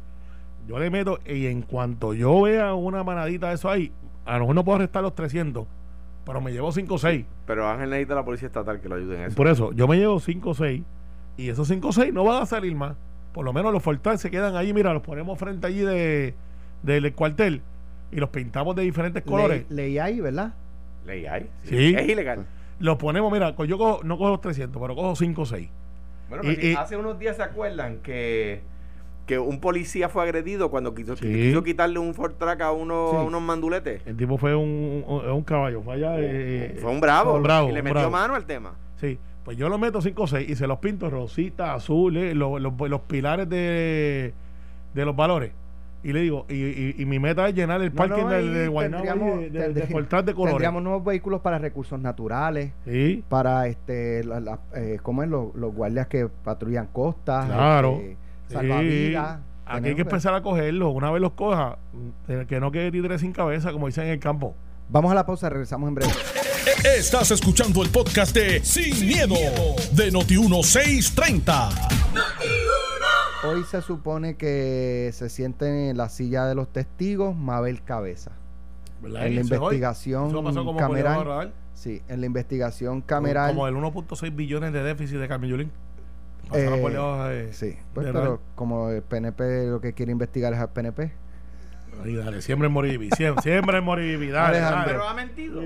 [0.67, 3.91] yo le meto, y en cuanto yo vea una manadita de eso ahí,
[4.25, 5.65] a lo mejor no puedo restar los 300,
[6.25, 7.25] pero me llevo 5 o 6.
[7.45, 9.35] Pero Ángel necesita la policía estatal que lo ayude en eso.
[9.35, 10.81] Por eso, yo me llevo 5 o 6,
[11.37, 12.95] y esos 5 o 6 no van a salir más.
[13.33, 16.33] Por lo menos los fortales se quedan allí, mira, los ponemos frente allí de,
[16.83, 17.61] del cuartel
[18.11, 19.65] y los pintamos de diferentes colores.
[19.69, 20.53] Le- leí ahí, ¿verdad?
[21.05, 21.49] Ley hay.
[21.63, 21.95] Sí.
[21.97, 22.45] Es ilegal.
[22.79, 25.69] Los ponemos, mira, yo cojo- no cojo los 300, pero cojo 5 o 6.
[26.29, 28.61] Bueno, Y- pero si y- hace unos días se acuerdan que
[29.31, 31.25] que un policía fue agredido cuando quiso, Sí.
[31.31, 33.15] quiso quitarle un Ford Track a, uno, Sí.
[33.15, 34.01] a unos manduletes.
[34.05, 36.15] El tipo fue un, un, un caballo, fue allá.
[36.17, 37.35] eh, Fue un bravo.
[37.35, 38.11] un bravo, y le metió bravo.
[38.11, 38.73] mano al tema.
[38.97, 42.59] Sí, pues yo lo meto 5 o 6 y se los pinto rosita, azules, los,
[42.61, 44.33] los, los pilares de,
[44.93, 45.53] de los valores.
[46.03, 48.53] Y le digo, y, y, y mi meta es llenar el No, parking no, del
[48.53, 50.53] de Guaynabo de, de, de tendrí- portal de colores.
[50.55, 55.29] Tendríamos nuevos vehículos para recursos naturales, Sí, para este, la, la- eh, ¿cómo es?
[55.29, 58.01] Los, los guardias que patrullan costas, Claro.
[58.51, 58.69] Este, sí.
[58.69, 59.39] salvavidas.
[59.65, 60.93] Aquí hay que empezar a cogerlos.
[60.93, 61.77] Una vez los coja,
[62.27, 64.55] eh, que no quede títere sin cabeza, como dicen en el campo.
[64.89, 66.11] Vamos a la pausa, regresamos en breve.
[66.83, 69.35] Estás escuchando el podcast de Sin, miedo,
[69.93, 71.69] de Noti1630.
[73.43, 78.31] Hoy se supone que se siente en la silla de los testigos Mabel Cabeza.
[79.01, 79.25] ¿Verdad?
[79.25, 81.53] En la investigación pasó como cameral.
[81.73, 83.55] Sí, en la investigación cameral.
[83.55, 85.71] Como el 1.6 billones de déficit de Carmen Yulín.
[86.51, 90.53] Pasaron eh, por debajo de- sí, pues, pero como el PNP lo que quiere investigar
[90.53, 91.11] es al PNP.
[92.03, 93.09] Ahí, dale, siempre en Moribibi.
[93.15, 94.29] Siempre, siempre en Moribibi.
[94.29, 94.79] Dale, Alejandro.
[94.79, 94.91] dale.
[94.93, 95.61] Pero ha mentido.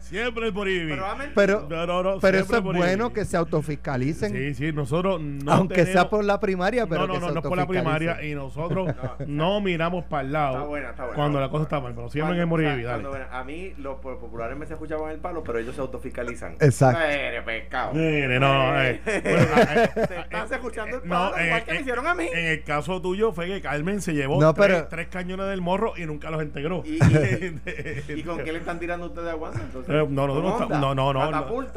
[0.00, 0.90] Siempre en Moribibi.
[0.92, 1.34] Pero ha mentido.
[1.68, 5.84] Pero, No, no, pero eso es bueno que se autofiscalicen, Sí, sí, nosotros no aunque
[5.84, 7.66] sea tenemos- por la primaria, pero no, no, que no, se no es por la
[7.66, 8.88] primaria y nosotros
[9.26, 11.16] no miramos para el lado Está buena, está buena.
[11.16, 13.02] cuando la cosa está mal, pero siempre en el Moribibi, sea, dale.
[13.08, 16.54] cuando- A mí los po- populares me se escuchaban el palo, pero ellos se autofiscalizan.
[16.60, 17.00] Exacto.
[17.02, 17.92] Eres pescado.
[17.94, 21.80] Mire, no, eh, bueno, eh, eh, Se están escuchando el palo, en- igual que me
[21.80, 22.28] hicieron a mí.
[22.32, 25.94] En el caso tuyo fue que Carmen se llevó No, pero- tres cañones del morro
[25.96, 26.82] y nunca los integró.
[26.84, 27.60] ¿Y, y,
[28.20, 29.60] y con qué le están tirando ustedes aguanta?
[29.60, 31.30] Entonces, Eh, no, nosotros no, ¿Con estamos, no, no, no,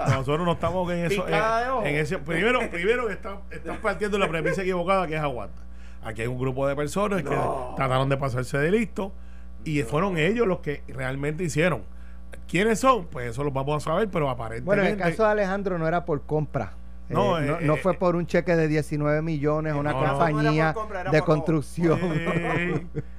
[0.05, 1.23] nosotros no estamos en eso.
[1.25, 5.61] De En, ese, primero, primero que están, están partiendo la premisa equivocada que es aguanta.
[6.03, 7.35] Aquí hay un grupo de personas que
[7.75, 9.11] trataron de pasarse de listo
[9.63, 11.83] y fueron ellos los que realmente hicieron.
[12.47, 13.05] ¿Quiénes son?
[13.07, 14.65] Pues eso lo vamos a saber, pero aparentemente.
[14.65, 16.73] Bueno, en el caso de Alejandro no era por compra.
[17.09, 19.91] No, Eh, no, eh, no eh, fue por un cheque de 19 millones a una
[19.93, 21.99] no, compañía compra, de construcción.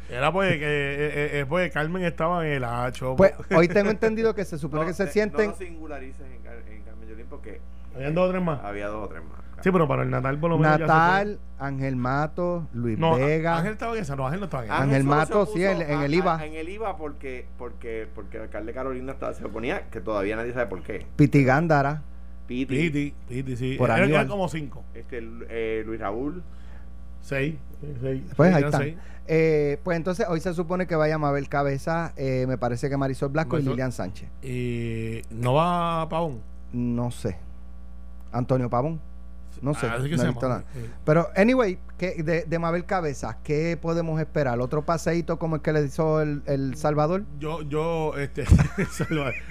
[0.08, 3.16] Era pues que eh, eh, pues Carmen estaba en el hacho.
[3.16, 5.46] Pues hoy tengo entendido que se supone No, que se sienten.
[5.46, 7.60] No lo singularices en, Car- en Carmen Yulín porque
[7.94, 8.62] Habían dos o tres más.
[8.64, 9.40] había dos o tres más.
[9.62, 10.80] Sí, pero para el Natal por lo menos.
[10.80, 13.08] Natal, Ángel Mato, Luis fue.
[13.08, 13.56] No, Vega.
[13.56, 14.82] Ángel estaba en esa, no, Ángel no estaba en esa.
[14.82, 16.46] Ángel Mato, sí, en- en a- el a- IVA.
[16.46, 20.52] En el IVA porque porque porque el alcalde Carolina estaba, se oponía, que todavía nadie
[20.52, 21.06] sabe por qué.
[21.16, 22.02] Piti Gándara.
[22.46, 23.74] Piti, Piti, Piti, sí.
[23.76, 24.84] Por eran como cinco.
[24.94, 26.42] este, eh, Luis Raúl.
[27.20, 27.56] Seis.
[28.00, 28.80] seis Pues ahí están.
[28.80, 28.96] seis.
[29.28, 33.30] Eh, pues entonces hoy se supone que vaya Mabel Cabeza, eh, me parece que Marisol
[33.30, 34.28] Blasco y Lilian Sánchez.
[34.42, 36.40] Y no va Pavón.
[36.72, 37.36] No sé.
[38.30, 39.00] Antonio Pavón.
[39.62, 39.86] No sé.
[39.86, 40.48] Ah, no se he visto llama.
[40.48, 40.64] nada.
[40.74, 40.90] Sí.
[41.04, 44.60] Pero, anyway, ¿qué- de, de Mabel Cabeza, ¿qué podemos esperar?
[44.60, 47.24] ¿Otro paseíto como el que le hizo el, el Salvador?
[47.38, 48.44] Yo, yo, este,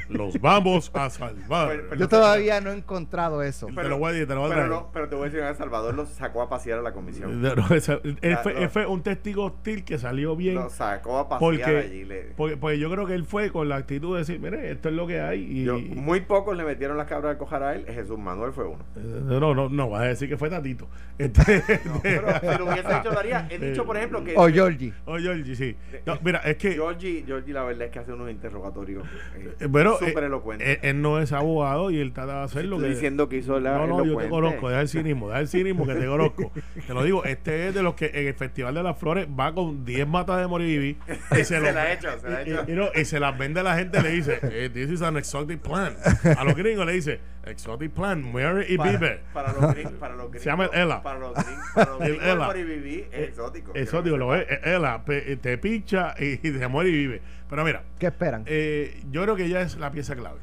[0.09, 1.69] los vamos a salvar.
[1.69, 3.67] Pero- pero- Yo todavía no he encontrado eso.
[3.67, 4.81] te lo voy a decir, te lo voy a Pero, traer.
[4.83, 7.41] no, pero te voy a decir, El Salvador lo sacó a pasear a la comisión.
[7.41, 8.59] No, no, esa- él, Ya, fue, no.
[8.59, 10.55] él fue un testigo hostil que salió bien.
[10.55, 12.05] Lo sacó a pasear Porque, allí.
[12.05, 14.89] le- porque, porque yo creo que él fue con la actitud de decir, mire, esto
[14.89, 15.41] es lo que hay.
[15.41, 17.85] Y, Yo- muy pocos le metieron las cabras al cojar a él.
[17.87, 18.83] Jesús Manuel fue uno.
[18.95, 20.87] no, no, no, no, vas a decir que fue Tatito.
[21.17, 21.63] Este,
[22.03, 23.47] Pero si lo hubiese hecho, lo haría.
[23.49, 24.33] He dicho, por ejemplo, que.
[24.35, 24.93] O Georgie.
[25.05, 25.75] o Georgie, sí.
[26.05, 26.73] No, mira, es que.
[26.73, 29.03] Georgie, Georgie, la verdad es que hace unos interrogatorios
[29.37, 30.67] eh, eh, Pero súper eh, elocuentes.
[30.67, 32.87] él, él no es abogado y él trata de hacer lo que.
[32.89, 33.77] diciendo que hizo la.
[33.77, 36.51] no, no, yo te conozco, deja el cinismo, deja el cinismo que te conozco.
[36.87, 39.53] Te lo digo, este es de los que en el Festival de las Flores va
[39.53, 40.97] con 10 matas de Moribibi
[41.31, 42.65] y se, Se lo- la ha hecho, se la ha y- hecho.
[42.67, 45.01] y- y no, y se las vende a la gente le dice, eh, this is
[45.01, 45.97] an exotic plant.
[46.37, 49.21] A los gringos le dice, exotic plant, Mary y Bieber.
[49.33, 51.01] para los gringos, para los gringos, Se llama el Ela.
[51.03, 52.45] Para los gringos, para los El gringos Ela.
[52.47, 53.71] Moribibi es exótico.
[53.75, 57.21] Eso digo, lo es, ella pe- te pincha y, y se muere y vive.
[57.49, 58.43] Pero mira, ¿Qué esperan?
[58.45, 60.39] eh, yo creo que ya es la pieza clave.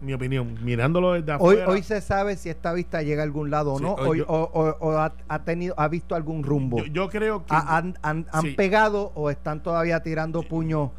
[0.00, 1.68] Mi opinión, mirándolo desde Hoy, afuera.
[1.68, 4.24] hoy se sabe si esta vista llega a algún lado o Sí, no, hoy o,
[4.24, 6.78] yo- o- o- o ha, ha tenido, ha visto algún rumbo.
[6.78, 7.54] yo, yo creo que.
[7.54, 8.50] ¿Ha- ¿Han, han- han Sí.
[8.52, 10.90] pegado o están todavía tirando puños?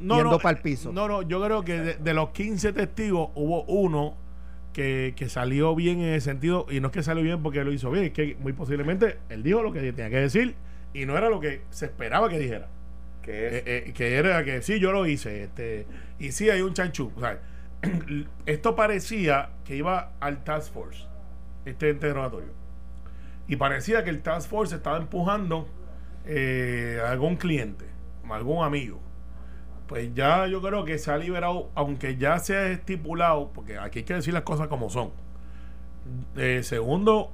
[0.00, 0.90] no, yendo no, pa'l eh, piso.
[0.92, 4.16] No, no, yo creo que de, de los 15 testigos hubo uno
[4.76, 6.66] que, que salió bien en ese sentido.
[6.70, 9.42] Y no es que salió bien porque lo hizo bien, es que muy posiblemente él
[9.42, 10.54] dijo lo que tenía que decir
[10.92, 12.68] y no era lo que se esperaba que dijera.
[13.22, 15.44] Que es- Eh, eh, que era que sí, yo lo hice.
[15.44, 15.86] Este,
[16.18, 17.10] y sí, hay un chanchú.
[17.16, 17.38] o sea,
[18.46, 21.04] esto parecía que iba al Task Force,
[21.64, 22.50] este interrogatorio.
[23.48, 25.66] Y parecía que el Task Force estaba empujando
[26.26, 27.86] eh, a algún cliente,
[28.28, 29.00] a algún amigo.
[29.86, 34.00] Pues ya yo creo que se ha liberado, aunque ya se ha estipulado, porque aquí
[34.00, 35.10] hay que decir las cosas como son.
[36.36, 37.30] Eh, segundo,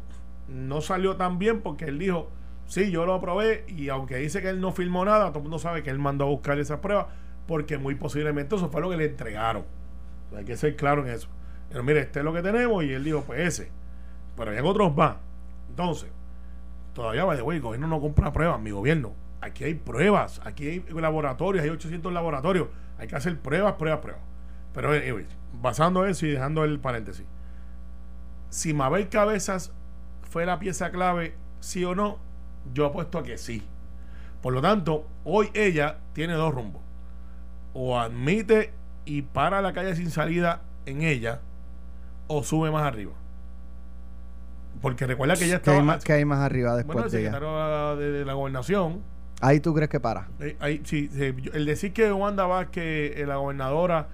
[0.48, 2.30] no salió tan bien porque él dijo,
[2.66, 5.58] sí, yo lo aprobé y aunque dice que él no filmó nada, todo el mundo
[5.58, 7.06] sabe que él mandó a buscar esas pruebas
[7.46, 9.64] porque muy posiblemente eso fue lo que le entregaron.
[10.36, 11.28] Hay que ser claro en eso.
[11.68, 13.70] Pero mire, este es lo que tenemos y él dijo, pues ese.
[14.36, 15.16] Pero hay otros más.
[15.68, 16.10] Entonces,
[16.94, 19.12] todavía va de güey, el gobierno no compra pruebas, mi gobierno.
[19.42, 22.68] Aquí hay pruebas, aquí hay laboratorios, hay 800 laboratorios.
[22.98, 24.22] Hay que hacer pruebas, pruebas, pruebas.
[24.72, 24.90] Pero,
[25.60, 27.26] basando eso y dejando el paréntesis.
[28.50, 29.72] Si Mabel Cabezas
[30.30, 32.18] fue la pieza clave, sí o no,
[32.72, 33.62] yo apuesto a que sí.
[34.40, 36.82] Por lo tanto, hoy ella tiene dos rumbos.
[37.74, 38.72] O admite
[39.04, 41.40] y para la calle sin salida en ella,
[42.28, 43.12] o sube más arriba.
[44.80, 45.82] Porque recuerda que ella ¿Qué hay, estaba.
[45.82, 47.32] más, qué hay más arriba después bueno, el de ella?
[47.32, 49.02] secretario de, de la gobernación.
[49.42, 50.28] Ahí tú crees que para.
[50.40, 51.10] eh, ahí, sí,
[51.52, 54.06] el decir que Wanda Vázquez, eh, la gobernadora,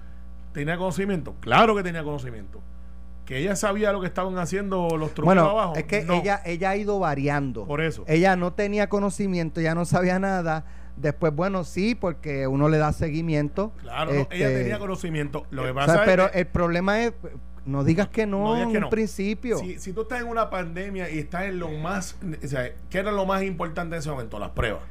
[0.53, 2.59] tenía conocimiento, claro que tenía conocimiento.
[3.25, 5.75] Que ella sabía lo que estaban haciendo los trucos Bueno, abajo.
[5.75, 6.15] es que no.
[6.15, 7.65] ella, ella ha ido variando.
[7.67, 8.03] Por eso.
[8.07, 10.65] Ella no tenía conocimiento, ya no sabía nada.
[10.97, 13.71] Después, bueno, sí, porque uno le da seguimiento.
[13.81, 15.45] Claro, no, ella Este, tenía conocimiento.
[15.51, 17.13] Lo que o pasa sea, pero es que el problema es,
[17.65, 18.89] no digas que no, No digas en que un no.
[18.89, 19.59] principio.
[19.59, 22.97] si, si tú estás en una pandemia y estás en lo más, o sea, ¿qué
[22.97, 24.39] era lo más importante en ese momento?
[24.39, 24.81] Las pruebas.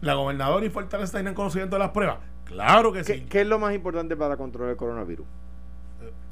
[0.00, 2.18] La gobernadora y Fortaleza tienen conocimiento de las pruebas.
[2.44, 3.26] Claro que ¿Qué, sí.
[3.28, 5.26] qué es lo más importante para controlar el coronavirus?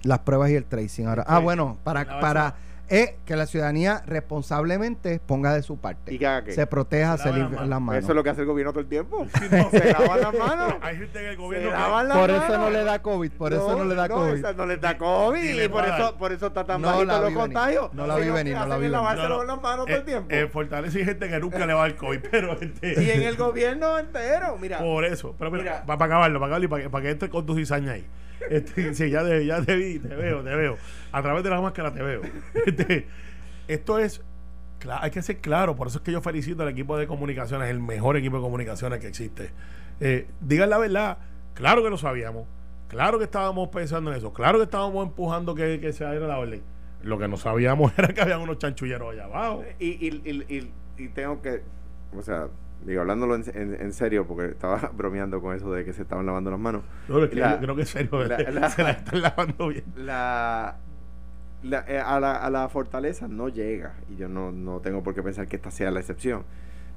[0.05, 1.07] Las pruebas y el tracing.
[1.07, 2.55] Ahora, ah, bueno, para, para
[2.89, 6.15] es que la ciudadanía responsablemente ponga de su parte.
[6.15, 6.53] ¿Y que haga qué?
[6.53, 8.03] Se proteja, Se se lave limpia las manos.
[8.03, 9.27] Eso es lo que hace el gobierno todo el tiempo.
[9.51, 9.71] no.
[9.71, 10.75] se lavan las manos.
[10.81, 12.45] Hay gente en el gobierno Se que- lavan las Por manos.
[12.49, 14.35] eso no le da COVID, por eso no le da COVID.
[14.35, 15.43] esa no le da COVID.
[15.43, 17.39] Y, le por eso, por eso está tan No bajito la los vi venir.
[17.55, 17.95] contagios.
[17.95, 18.91] No la vi venir, no la vi venir.
[18.93, 19.45] lavarse No, no.
[19.45, 20.29] las manos todo Eh, el tiempo.
[20.35, 23.37] eh, Fortaleza y gente que nunca le va al COVID, pero este, y en el
[23.37, 24.79] gobierno entero, mira.
[24.79, 25.35] Por eso.
[25.39, 25.83] Pero, mira, Mira.
[25.85, 28.07] para, acabarlo, para acabarlo y para, que- para que estés con tu cizaña ahí.
[28.51, 30.77] Este, sí, ya te, ya te vi, te veo, te veo.
[31.13, 32.23] A través de la máscara te veo.
[32.67, 33.07] Este,
[33.69, 34.23] esto es.
[35.01, 37.81] hay que ser claro, por eso es que yo felicito al equipo de comunicaciones, el
[37.81, 39.51] mejor equipo de comunicaciones que existe.
[40.01, 41.19] Eh, digan la verdad,
[41.55, 42.47] claro que lo sabíamos,
[42.89, 46.39] claro que estábamos pensando en eso, claro que estábamos empujando que, que se diera la
[46.39, 46.63] orden.
[47.03, 49.65] Lo que no sabíamos era que había unos chanchulleros allá abajo.
[49.79, 50.73] Y, y, y, y,
[51.05, 51.63] y tengo que,
[52.17, 52.49] o sea,
[52.85, 56.25] digo, hablándolo en, en- en serio, porque estaba bromeando con eso de que se estaban
[56.27, 56.83] lavando las manos.
[57.09, 59.69] No, es que La- yo creo que en serio la- la- se la están lavando
[59.69, 59.85] bien.
[59.97, 60.77] La,
[61.63, 65.15] la- eh, a, la, a la fortaleza no llega, y yo no, no tengo por
[65.15, 66.45] qué pensar que esta sea la excepción.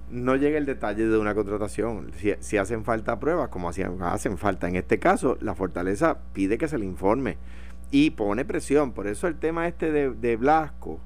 [0.10, 2.12] No llega el detalle de una contratación.
[2.18, 6.58] Si, si hacen falta pruebas, como hacían, hacen falta en este caso, la fortaleza pide
[6.58, 7.38] que se le informe
[7.92, 8.92] y pone presión.
[8.92, 11.00] Por eso el tema este de, de Blasco,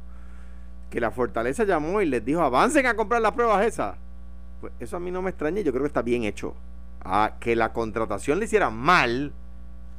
[0.89, 3.95] que la fortaleza llamó y les dijo, avancen a comprar las pruebas esas.
[4.61, 6.55] Pues eso a mí no me extraña, yo creo que está bien hecho.
[7.03, 9.33] A que la contratación le hiciera mal,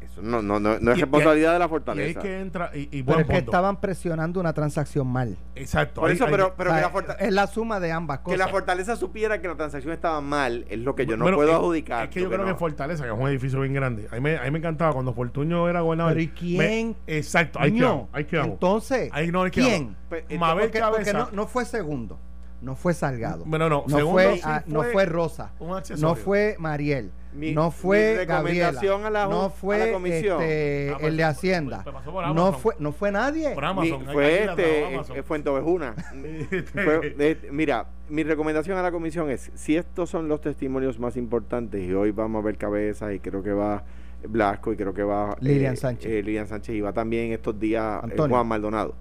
[0.01, 2.19] eso no, no, no, no es Y- y- responsabilidad de la Y fortaleza.
[2.21, 2.71] es que entra.
[2.75, 5.37] Y, y Pero es que estaban presionando una transacción mal.
[5.55, 6.01] Exacto.
[6.01, 8.19] Por ahí- eso, ahí- pero, pero O que, la forta- es la suma de ambas
[8.19, 8.39] que cosas.
[8.39, 11.51] la fortaleza supiera que la transacción estaba mal es lo que yo no Bueno, puedo
[11.51, 12.05] es- adjudicar.
[12.05, 12.57] Es que yo creo que no.
[12.57, 14.09] Fortaleza, que es un edificio bien grande.
[14.11, 16.13] A mí me, a mí me encantaba cuando Fortuño era gobernador.
[16.13, 16.97] Pero ¿y quién?
[17.07, 18.09] Me- exacto, ahí quedamos.
[18.13, 18.53] Ahí quedamos.
[18.53, 19.97] Entonces, Ahí no, ahí ¿quién?
[20.09, 21.13] Pues, Mabel Porque, porque Cabeza.
[21.13, 22.19] no, no fue segundo,
[22.63, 23.45] no fue Salgado.
[23.45, 26.09] Bueno, no, no, segundo fue, sí fue no fue Rosa, un accesorio.
[26.09, 29.93] no fue Mariel, Mi- no mi fue Gabriela, recomendación a la- no a fue la
[29.93, 30.41] comisión.
[30.43, 33.51] este, Ah, pues, el de Hacienda, pues, pasó por no fue, no fue nadie.
[33.55, 34.05] Por Amazon.
[34.13, 35.95] fue este, eh, Fuente Ovejuna.
[36.73, 41.17] Fue- eh, mira, mi recomendación a la comisión es, si estos son los testimonios más
[41.17, 43.83] importantes, y hoy vamos a ver cabezas, y creo que va
[44.27, 46.11] Blasco, y creo que va Lilian Sánchez.
[46.11, 48.35] eh, Lilian Sánchez, y va también estos días eh, Antonio.
[48.35, 48.95] Juan Maldonado.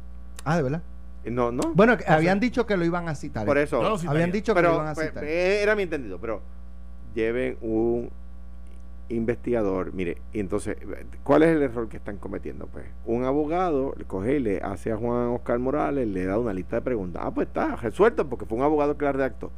[0.43, 0.81] Ah, de verdad.
[1.23, 1.73] Eh, No, no.
[1.73, 3.45] Bueno, que habían dicho que lo iban a citar.
[3.45, 3.81] por eso.
[4.07, 5.23] Habían dicho que lo iban a pues, citar.
[5.23, 6.41] eh, era mi entendido, pero
[7.15, 8.09] lleven un
[9.09, 10.77] investigador, mire, y entonces,
[11.23, 12.67] ¿cuál es el error que están cometiendo?
[12.67, 16.77] Pues un abogado coge y le hace a Juan Oscar Morales, le da una lista
[16.77, 17.21] de preguntas.
[17.25, 19.51] Ah, pues está, resuelto, porque fue un abogado que la redactó.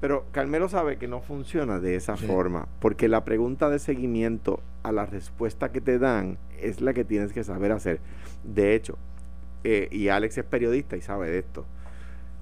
[0.00, 2.26] Pero Carmelo sabe que no funciona de esa Sí.
[2.26, 7.04] forma, porque la pregunta de seguimiento a la respuesta que te dan es la que
[7.04, 8.00] tienes que saber hacer.
[8.42, 8.96] De hecho,
[9.64, 11.66] eh, y Alex es periodista y sabe de esto,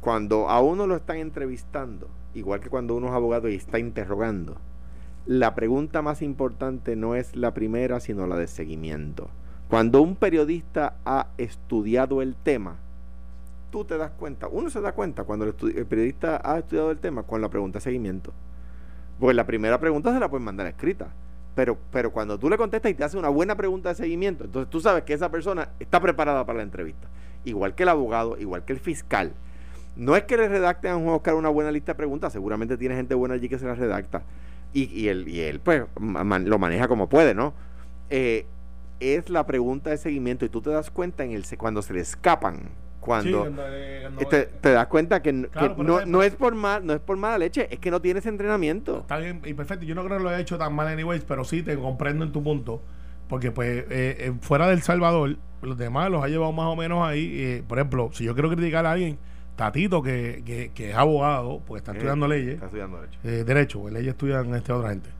[0.00, 4.56] cuando a uno lo están entrevistando, igual que cuando uno es abogado y está interrogando,
[5.26, 9.30] la pregunta más importante no es la primera, sino la de seguimiento.
[9.68, 12.76] Cuando un periodista ha estudiado el tema,
[13.70, 15.54] tú te das cuenta, uno se da cuenta cuando el,
[15.87, 18.33] periodista ha estudiado el tema con la pregunta de seguimiento.
[19.20, 21.09] Pues la primera pregunta se la pueden mandar escrita.
[21.54, 24.70] Pero, pero cuando tú le contestas y te hace una buena pregunta de seguimiento, entonces
[24.70, 27.09] tú sabes que esa persona está preparada para la entrevista.
[27.44, 29.33] Igual que el abogado, igual que el fiscal.
[29.96, 32.94] No es que le redacten a Juan Oscar una buena lista de preguntas, seguramente tiene
[32.94, 34.22] gente buena allí que se las redacta.
[34.72, 37.54] Y, y él, y él, pues, lo maneja como puede, ¿no?
[38.09, 38.46] Eh,
[39.00, 42.00] es la pregunta de seguimiento y tú te das cuenta en el cuando se le
[42.00, 44.09] escapan cuando, eh,
[44.61, 47.78] te, das cuenta que, no, no, es por mal, no es por mala leche, es
[47.78, 48.98] que no tienes entrenamiento.
[48.98, 49.87] Está bien y perfecto.
[49.87, 52.33] Yo no creo que lo haya hecho tan mal anyways, pero sí te comprendo en
[52.33, 52.83] tu punto.
[53.26, 57.64] Porque pues eh, fuera del Salvador, los demás los ha llevado más o menos ahí.
[57.66, 59.18] por ejemplo, si yo quiero criticar a alguien,
[59.61, 62.55] Tatito, que, que, es abogado, pues está estudiando leyes.
[62.55, 63.18] Está estudiando derecho.
[63.25, 65.11] Eh, derecho, pues, leyes estudian este otra gente.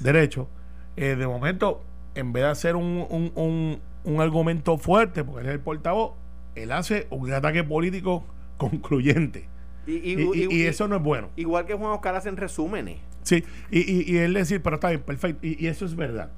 [0.00, 0.48] Derecho.
[0.96, 1.82] de momento,
[2.14, 6.12] en vez de hacer un, un, un, argumento fuerte, porque él es el portavoz,
[6.54, 8.24] él hace un ataque político
[8.56, 9.50] concluyente.
[9.86, 11.28] Y, eso no es bueno.
[11.36, 13.00] Igual que Juan Oscar hacen resúmenes.
[13.22, 16.30] Sí, y, y, él decir, pero está bien, perfecto, y, eso es verdad.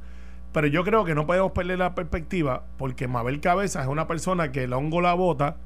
[0.53, 4.51] Pero yo creo que no podemos perder la perspectiva porque Mabel Cabeza es una persona
[4.51, 5.59] que el hongo la bota,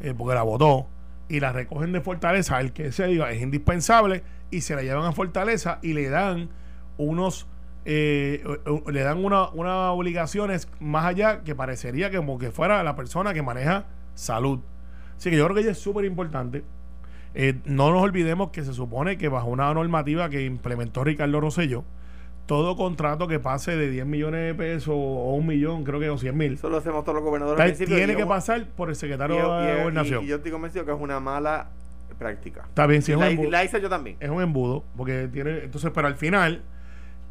[0.00, 0.86] eh, porque la votó,
[1.30, 5.04] y la recogen de Fortaleza, el que se diga es indispensable, y se la llevan
[5.04, 6.50] a Fortaleza y le dan
[6.96, 7.46] unos
[7.86, 8.44] eh,
[8.88, 13.42] le dan unas una obligaciones más allá que parecería como que fuera la persona que
[13.42, 14.58] maneja salud.
[15.16, 16.64] Así que yo creo que ella es súper importante.
[17.34, 21.84] Eh, no nos olvidemos que se supone que bajo una normativa que implementó Ricardo Rosello,
[22.50, 26.18] todo contrato que pase de 10 millones de pesos o un millón, creo que o
[26.18, 26.54] 100 mil.
[26.54, 27.78] Eso lo hacemos todos los gobernadores.
[27.78, 30.24] Tiene que pasar por el secretario de Gobernación.
[30.24, 31.68] Y, yo estoy convencido que es una mala
[32.18, 32.64] práctica.
[32.66, 34.16] Está bien, si es la, la hice yo también.
[34.18, 35.60] Es un embudo, porque tiene.
[35.62, 36.64] Entonces, pero al final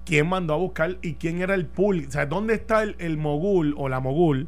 [0.06, 2.06] quién mandó a buscar y quién era el pool.
[2.08, 4.48] O sea, ¿dónde está el, mogul o la mogul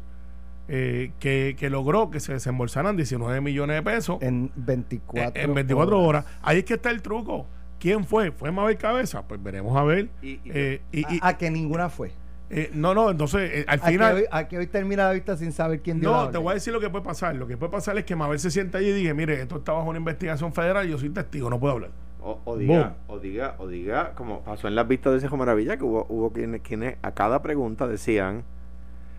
[0.68, 4.22] eh, que, logró que se desembolsaran 19 millones de pesos?
[4.22, 6.24] En 24, en 24 horas.
[6.40, 7.46] Ahí es que está el truco.
[7.82, 8.30] ¿Quién fue?
[8.30, 9.26] ¿Fue Mabel Cabeza?
[9.26, 10.08] Pues veremos a ver.
[10.22, 10.80] Y, eh,
[11.20, 12.12] a, que ninguna fue.
[12.48, 14.24] Eh, no, no, entonces al final.
[14.30, 16.72] A que, hoy, termina la vista sin saber quién dio No, te voy a decir
[16.72, 17.34] lo que puede pasar.
[17.34, 19.72] Lo que puede pasar es que Mabel se sienta allí y dije: Mire, esto está
[19.72, 21.90] bajo una investigación federal y yo soy testigo, no puedo hablar.
[22.20, 25.82] O, diga, o diga, o diga, como pasó en las vistas de Cejo Maravilla, que
[25.82, 28.44] hubo, hubo quienes, quienes a cada pregunta decían,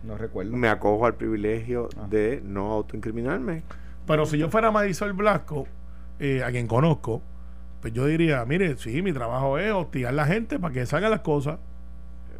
[0.04, 0.56] no recuerdo.
[0.56, 2.06] Me acojo al privilegio ah.
[2.08, 3.62] de no autoincriminarme.
[4.06, 5.66] Pero si yo fuera Marisol Blasco,
[6.18, 7.20] eh, a quien conozco,
[7.84, 11.10] pues yo diría, mire, sí, mi trabajo es hostigar a la gente para que salgan
[11.10, 11.58] las cosas.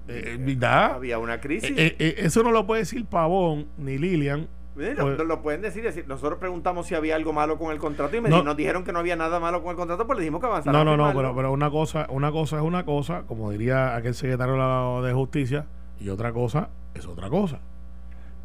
[0.08, 1.70] Eh, eh Había una crisis.
[1.76, 6.38] Eh, eso no lo puede decir Pavón ni Lilian pues lo, pueden decir, decir, nosotros
[6.38, 9.38] preguntamos si había algo malo con el contrato y nos dijeron que no había nada
[9.38, 10.72] malo con el contrato, pues le dijimos que avanzara.
[10.72, 14.14] No, no, no, pero, pero una cosa, una cosa es una cosa, como diría aquel
[14.14, 15.66] secretario de Justicia,
[16.00, 17.58] y otra cosa es otra cosa.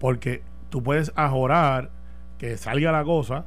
[0.01, 1.91] Porque tú puedes ajorar
[2.38, 3.45] que salga la cosa,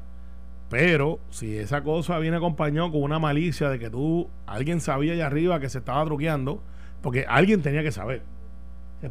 [0.72, 5.26] pero si esa cosa viene acompañado con una malicia de que tú, alguien sabía allá
[5.26, 6.62] arriba que se estaba truqueando,
[7.02, 8.22] porque alguien tenía que saber.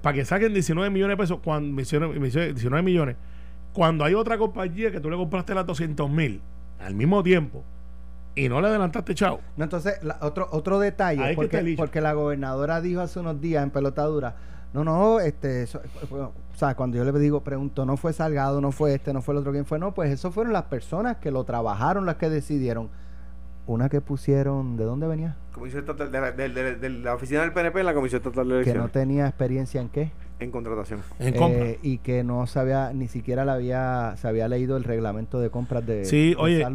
[0.01, 3.15] Para que saquen 19 millones de pesos, cuando 19 millones
[3.73, 6.41] cuando hay otra compañía que tú le compraste las 200 mil
[6.79, 7.63] al mismo tiempo
[8.33, 9.39] y no le adelantaste, chao.
[9.55, 14.35] No, entonces, otro, otro detalle, porque, porque la gobernadora dijo hace unos días en pelotadura,
[14.73, 15.65] no, no, este,
[16.09, 19.33] o sea, cuando yo le digo, pregunto, no fue Salgado, no fue este, no fue
[19.33, 19.79] el otro, ¿quién fue?
[19.79, 22.89] No, pues eso fueron las personas que lo trabajaron, las que decidieron.
[23.67, 25.37] Una que pusieron, ¿de dónde venía?
[25.53, 28.81] Comisión de, la, de, la oficina del PNP en la Comisión Total de Elecciones.
[28.81, 30.11] Que no tenía experiencia en qué?
[30.39, 31.01] En contratación.
[31.19, 31.65] En compra.
[31.65, 35.51] Eh, y que no sabía, ni siquiera la había, se había leído el reglamento de
[35.51, 36.65] compras de, sí, oye,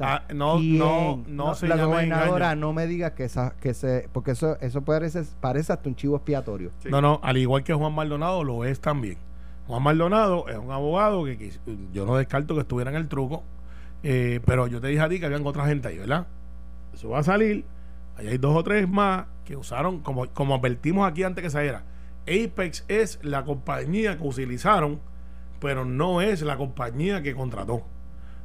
[0.00, 4.32] ah, no, no, no, se la gobernadora no me diga que esa, que se, porque
[4.32, 6.70] eso, eso parece, parece hasta un chivo expiatorio.
[6.84, 9.18] No, no, al igual que Juan Maldonado lo es también.
[9.66, 11.52] Juan Maldonado es un abogado que,
[11.92, 13.42] yo no descarto que estuviera en el truco,
[14.02, 16.26] eh, pero yo te dije a ti que habían otra gente ahí, ¿verdad?
[16.94, 17.64] Eso va a salir.
[18.16, 21.82] Ahí hay dos o tres más que usaron, como, como advertimos aquí antes que saliera
[22.26, 25.00] Apex es la compañía que utilizaron,
[25.60, 27.82] pero no es la compañía que contrató.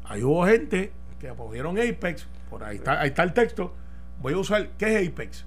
[0.04, 3.76] Ahí hubo gente que apoyaron Apex, por ahí está, ahí está el texto.
[4.22, 5.46] Voy a usar, ¿qué es Apex?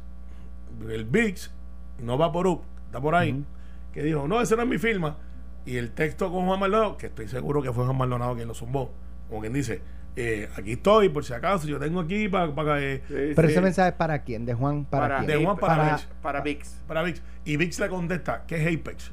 [0.88, 1.50] El VIX,
[1.98, 3.44] no va por up, está por ahí,
[3.92, 5.18] que dijo, no, esa no es mi firma.
[5.66, 8.54] Y el texto con Juan Maldonado, que estoy seguro que fue Juan Maldonado quien lo
[8.54, 8.92] zumbó,
[9.28, 9.82] como quien dice,
[10.14, 12.54] eh, aquí estoy, por si acaso, yo tengo aquí para...
[12.54, 13.02] para eh,
[13.34, 15.26] Pero ese mensaje es para quién, de Juan para, quién?
[15.26, 16.82] De Juan para, para, para, VIX.
[16.86, 17.22] Para VIX.
[17.44, 19.10] Y VIX le contesta, ¿qué es Apex?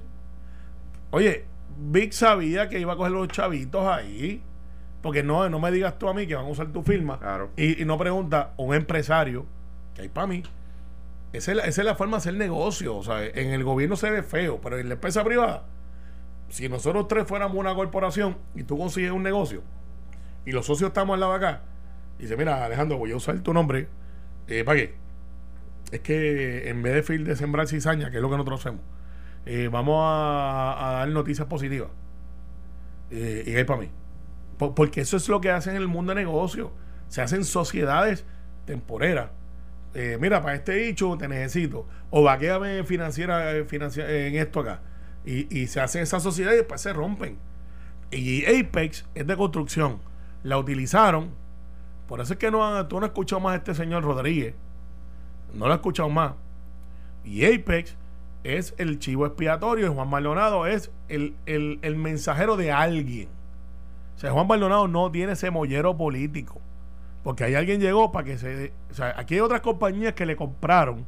[1.10, 1.46] Oye,
[1.80, 4.44] VIX sabía que iba a coger los chavitos ahí,
[5.02, 7.20] porque no, no me digas tú a mí que van a usar tu firma,
[7.58, 9.46] y, no pregunta un empresario,
[9.96, 10.44] que hay para mí.
[11.34, 12.98] Esa es, la, esa es la forma de hacer negocio.
[12.98, 15.64] O sea, en el gobierno se ve feo, pero en la empresa privada,
[16.50, 19.64] si nosotros tres fuéramos una corporación y tú consigues un negocio,
[20.46, 21.62] y los socios estamos al lado de acá,
[22.20, 23.88] y dice, mira, Alejandro, voy a usar tu nombre,
[24.48, 25.02] eh, ¿para qué?
[25.92, 28.82] es que en vez de, de sembrar cizaña, que es lo que nosotros hacemos,
[29.46, 31.90] eh, vamos a, dar noticias positivas.
[33.10, 33.90] Eh, y es para mí.
[34.76, 36.70] Porque eso es lo que hacen en el mundo de negocios.
[37.08, 38.26] Se hacen sociedades
[38.66, 39.32] temporeras.
[39.94, 41.88] Eh, mira, para este dicho te necesito.
[42.10, 44.82] O vaqueame financiera, financiera en esto acá.
[45.26, 47.38] Y, y se hacen esas sociedades y después se rompen.
[48.12, 50.00] Y Apex es de construcción.
[50.44, 51.32] La utilizaron.
[52.08, 54.54] Por eso es que no, tú no has escuchado más a este señor Rodríguez.
[55.54, 56.34] No lo has escuchado más.
[57.24, 57.96] Y Apex
[58.44, 61.36] es el chivo expiatorio y Juan Maldonado es el,
[61.98, 63.30] mensajero de alguien.
[64.22, 66.62] Sea, Juan Maldonado no tiene ese mollero político.
[67.24, 68.72] Porque ahí alguien llegó para que se...
[68.92, 71.08] O sea, aquí hay otras compañías que le compraron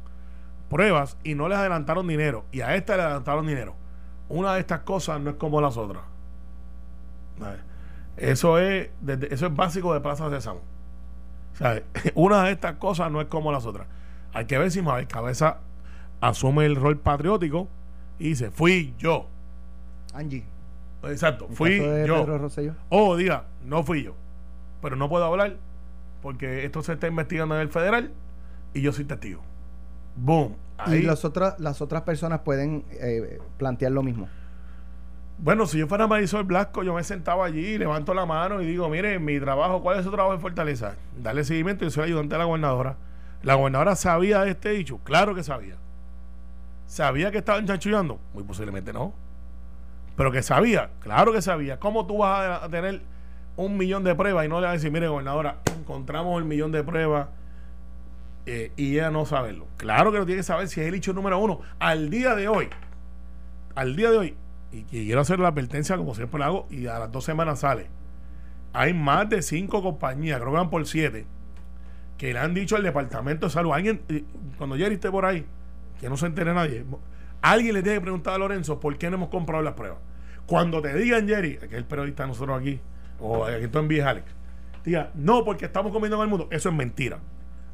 [0.68, 2.44] pruebas y no les adelantaron dinero.
[2.50, 3.76] Y a esta le adelantaron dinero.
[4.28, 6.02] Una de estas cosas no es como las otras.
[8.16, 8.90] Eso es,
[9.30, 10.62] eso es básico de Plaza Sésamo.
[11.52, 11.84] Sea,
[12.16, 13.86] una de estas cosas no es como las otras.
[14.32, 15.58] Hay que ver si Mabel Cabeza
[16.20, 17.68] asume el rol patriótico
[18.18, 19.28] y dice, fui yo.
[20.14, 20.53] Angie.
[21.08, 22.26] Exacto, fui yo.
[22.88, 24.14] O diga, no fui yo.
[24.82, 25.56] Pero no puedo hablar
[26.22, 28.12] porque esto se está investigando en el federal
[28.72, 29.42] y yo soy testigo.
[30.16, 30.56] Boom.
[30.88, 34.28] y las otras, las otras personas pueden eh, plantear lo mismo.
[35.38, 38.88] Bueno, si yo fuera Marisol Blasco, yo me sentaba allí, levanto la mano y digo,
[38.88, 40.94] mire, mi trabajo, ¿cuál es su trabajo en Fortaleza?
[41.20, 42.96] Darle seguimiento, yo soy ayudante de la gobernadora.
[43.42, 45.00] ¿La gobernadora sabía de este dicho?
[45.04, 45.76] Claro que sabía.
[46.86, 48.20] ¿Sabía que estaban chanchullando?
[48.32, 49.12] Muy posiblemente no.
[50.16, 51.78] Pero que sabía, claro que sabía.
[51.78, 53.02] ¿Cómo tú vas a tener
[53.56, 56.72] un millón de pruebas y no le vas a decir, mire, gobernadora, encontramos el millón
[56.72, 57.28] de pruebas
[58.46, 59.66] eh, y ella no saberlo?
[59.76, 61.60] Claro que lo tiene que saber si es el hecho número uno.
[61.78, 62.68] Al día de hoy,
[63.74, 64.36] al día de hoy,
[64.70, 67.88] y, quiero hacer la advertencia como siempre lo hago, y a las dos semanas sale.
[68.72, 71.26] Hay más de cinco compañías, creo que van por siete,
[72.18, 73.72] que le han dicho al Departamento de Salud.
[73.72, 74.24] Alguien, eh,
[74.58, 75.44] cuando Jerry esté por ahí,
[76.00, 76.84] que no se entere nadie.
[77.44, 79.98] Alguien le tiene que preguntar a Lorenzo por qué no hemos comprado las pruebas.
[80.46, 82.80] Cuando te digan, Jerry, que es el periodista de nosotros aquí,
[83.20, 84.26] o aquí tú envíes Alex,
[84.82, 86.48] diga, no, porque estamos comiendo en el mundo.
[86.50, 87.18] Eso es mentira.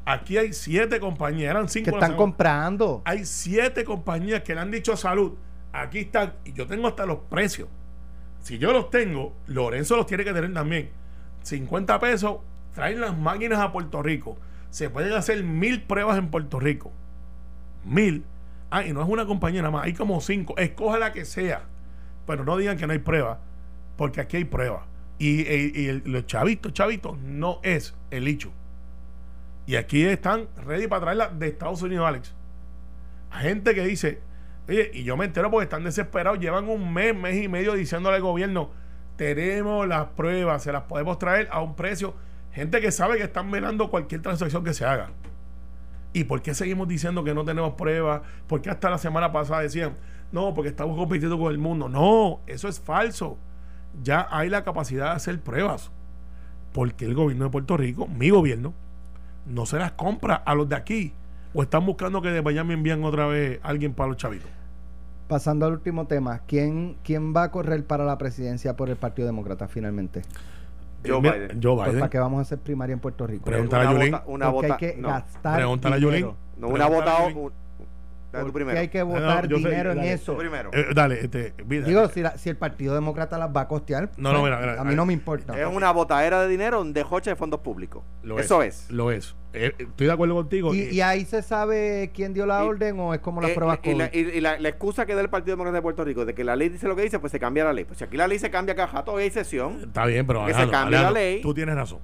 [0.03, 1.89] Aquí hay siete compañías, eran cinco.
[1.89, 3.01] Que están comprando.
[3.05, 5.35] Hay siete compañías que le han dicho a salud,
[5.71, 7.69] aquí están, y yo tengo hasta los precios.
[8.41, 10.89] Si yo los tengo, Lorenzo los tiene que tener también.
[11.43, 12.39] 50 pesos,
[12.73, 14.37] traen las máquinas a Puerto Rico.
[14.69, 16.91] Se pueden hacer mil pruebas en Puerto Rico
[17.83, 18.25] mil.
[18.71, 20.55] Ah, y no es una compañía nada más, hay como cinco.
[20.57, 21.63] Escoge la que sea.
[22.25, 23.39] Pero no digan que no hay prueba,
[23.97, 24.87] porque aquí hay prueba.
[25.19, 28.51] Y, los chavitos, chavitos, no es el hecho.
[29.67, 32.33] Y aquí están ready para traerla de Estados Unidos, Alex.
[33.33, 34.19] Gente que dice,
[34.67, 38.15] oye, y yo me entero porque están desesperados, llevan un mes, mes y medio diciéndole
[38.15, 38.71] al gobierno,
[39.17, 42.15] tenemos las pruebas, se las podemos traer a un precio.
[42.53, 45.11] Gente que sabe que están velando cualquier transacción que se haga.
[46.13, 48.21] ¿Y por qué seguimos diciendo que no tenemos pruebas?
[48.47, 49.95] ¿Por qué hasta la semana pasada decían,
[50.31, 51.87] no, porque estamos compitiendo con el mundo?
[51.87, 53.37] No, eso es falso.
[54.03, 55.91] Ya hay la capacidad de hacer pruebas.
[56.73, 58.73] Porque el gobierno de Puerto Rico, mi gobierno,
[59.45, 61.13] no se las compra a los de aquí.
[61.53, 64.49] O están buscando que de me envíen otra vez alguien para los chavitos.
[65.27, 69.25] Pasando al último tema, ¿quién, ¿quién va a correr para la presidencia por el Partido
[69.27, 70.23] Demócrata finalmente?
[71.05, 71.59] Joe Biden.
[71.61, 71.99] Joe pues, Biden.
[71.99, 73.45] ¿Para qué vamos a hacer primaria en Puerto Rico?
[73.45, 74.15] Pregúntale a Yulín.
[74.25, 76.31] Una Porque hay que gastar Pregúntale a Yulín.
[76.57, 77.17] No, una vota
[78.31, 80.37] porque hay que votar dinero en eso.
[80.37, 80.69] Primero.
[80.73, 84.43] Eh, dale, este, Digo, si, si, el Partido Demócrata las va a costear, no, no,
[84.43, 85.59] mira, a mí no me importa.
[85.59, 88.03] Es una botadera de dinero de jocha de fondos públicos.
[88.37, 89.35] eso es, Lo es.
[89.53, 90.73] Eh, estoy de acuerdo contigo.
[90.73, 93.79] ¿Y, ¿Y, ahí se sabe quién dio la orden o es como las eh, pruebas
[93.83, 96.43] y, la, y la, excusa que da el Partido Demócrata de Puerto Rico de que
[96.43, 97.83] la ley dice lo que dice, pues se cambia la ley.
[97.83, 99.79] Pues si aquí la ley se cambia cada jato, hay sesión.
[99.83, 101.41] Está bien, pero que se cambia la ley.
[101.41, 101.99] Tú tienes razón.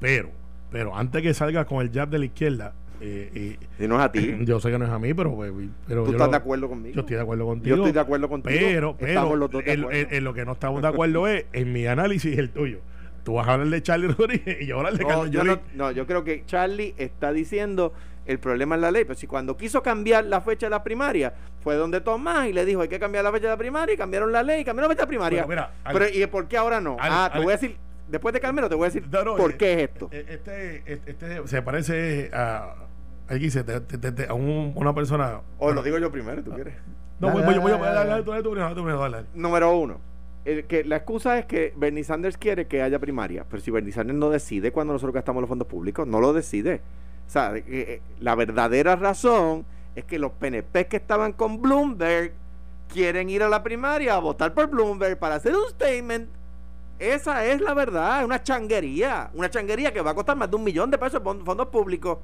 [0.00, 0.30] Pero,
[0.70, 4.12] pero antes que salga con el jab de la izquierda, eh, y no es a
[4.12, 4.36] ti.
[4.44, 5.34] Yo sé que no es a mí, pero.
[5.34, 5.52] Pues,
[5.86, 6.94] pero ¿Tú estás de acuerdo conmigo?
[6.94, 7.76] Yo estoy de acuerdo contigo.
[7.76, 8.58] Yo estoy de acuerdo contigo.
[8.60, 12.50] Pero, pero en, lo que no estamos de acuerdo es en mi análisis y el
[12.50, 12.80] tuyo.
[13.24, 15.90] Tú vas a hablar de Charlie Rodríguez y yo hablar de no, yo no, no,
[15.90, 17.92] yo creo que Charlie está diciendo
[18.26, 19.04] el problema es la ley.
[19.04, 22.64] Pero si cuando quiso cambiar la fecha de la primaria, fue donde Tomás y le
[22.64, 24.88] dijo hay que cambiar la fecha de la primaria y cambiaron la ley y cambiaron
[24.88, 25.68] la fecha de la primaria.
[25.92, 26.96] pero ¿y por qué ahora no?
[27.00, 27.76] ah, te voy a decir,
[28.08, 30.08] después de Carmelo te voy a decir por eh, qué es esto.
[30.12, 32.76] Eh, este, este, este se parece a
[33.26, 33.64] Ahí dice,
[34.28, 35.40] a una persona.
[35.58, 36.74] O lo digo yo primero, ¿tú quieres?
[37.20, 40.00] No, voy, voy, voy, a primero, Número uno.
[40.44, 44.18] Que la excusa es que Bernie Sanders quiere que haya primaria, pero si Bernie Sanders
[44.18, 46.82] no decide cuando nosotros gastamos los fondos públicos, no lo decide.
[47.26, 49.64] O sea, eh, la verdadera razón
[49.94, 52.32] es que los PNP que estaban con Bloomberg
[52.92, 56.28] quieren ir a la primaria a votar por Bloomberg para hacer un statement.
[56.98, 60.56] Esa es la verdad, es una changuería, una changuería que va a costar más de
[60.56, 62.18] un millón de pesos en fondos públicos.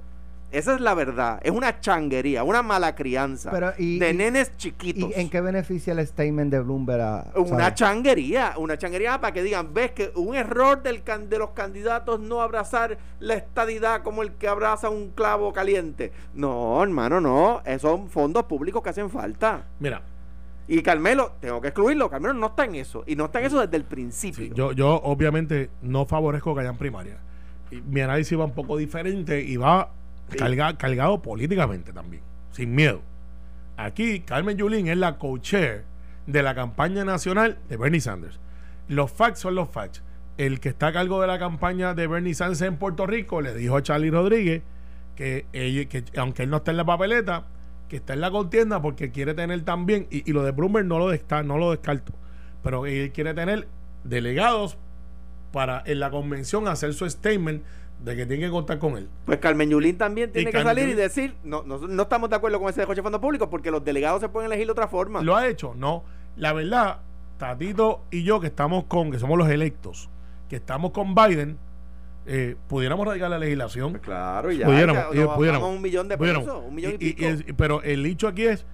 [0.52, 1.38] Esa es la verdad.
[1.44, 5.10] Es una changuería, una mala crianza Pero, y- de y- nenes chiquitos.
[5.16, 7.00] ¿Y en qué beneficia el statement de Bloomberg?
[7.00, 7.74] a- Una sabes?
[7.74, 12.18] changuería, una changuería para que digan, ves que un error del can- de los candidatos
[12.18, 16.12] no abrazar la estadidad como el que abraza un clavo caliente.
[16.34, 17.62] No, hermano, no.
[17.64, 19.66] Esos son fondos públicos que hacen falta.
[19.78, 20.02] Mira,
[20.72, 22.08] Y Carmelo, tengo que excluirlo.
[22.08, 23.02] Carmelo no está en eso.
[23.04, 24.44] Y no está en eso desde el principio.
[24.46, 27.18] sí, yo, yo obviamente no favorezco que hayan primarias.
[27.72, 29.90] Y mi análisis va un poco diferente y va
[30.78, 32.22] Cargado políticamente también,
[32.52, 33.02] sin miedo.
[33.76, 35.84] Aquí, Carmen Yulín es la co-chair
[36.26, 38.38] de la campaña nacional de Bernie Sanders.
[38.88, 40.02] Los facts son los facts.
[40.36, 43.54] El que está a cargo de la campaña de Bernie Sanders en Puerto Rico le
[43.54, 44.62] dijo a Charlie Rodríguez
[45.16, 47.46] que, ella- que aunque él no está en la papeleta,
[47.88, 50.98] que está en la contienda porque quiere tener también, y, y lo de Bloomberg no
[50.98, 52.12] lo, desca- no lo descarto,
[52.62, 53.66] pero él quiere tener
[54.04, 54.76] delegados
[55.52, 57.62] para en la convención hacer su statement
[58.04, 59.08] de que tienen que contar con él.
[59.26, 62.30] Pues Carmen Yulín también tiene Y que Carmen salir y decir, no, no, no estamos
[62.30, 64.72] de acuerdo con ese descoche de fondos públicos porque los delegados se pueden elegir de
[64.72, 65.20] otra forma.
[65.22, 65.74] ¿Lo ha hecho?
[65.76, 66.04] No.
[66.36, 67.00] La verdad,
[67.38, 70.08] Tatito y yo que estamos con, que somos los electos,
[70.48, 71.58] que estamos con Biden,
[72.26, 73.92] eh, pudiéramos radicar la legislación.
[73.92, 74.66] Pues claro, y ya.
[74.66, 76.46] pudiéramos, ya, pudiéramos, un millón de pudiéramos.
[76.48, 77.24] pesos, un millón y, pico.
[77.26, 78.64] es- pero el dicho aquí es,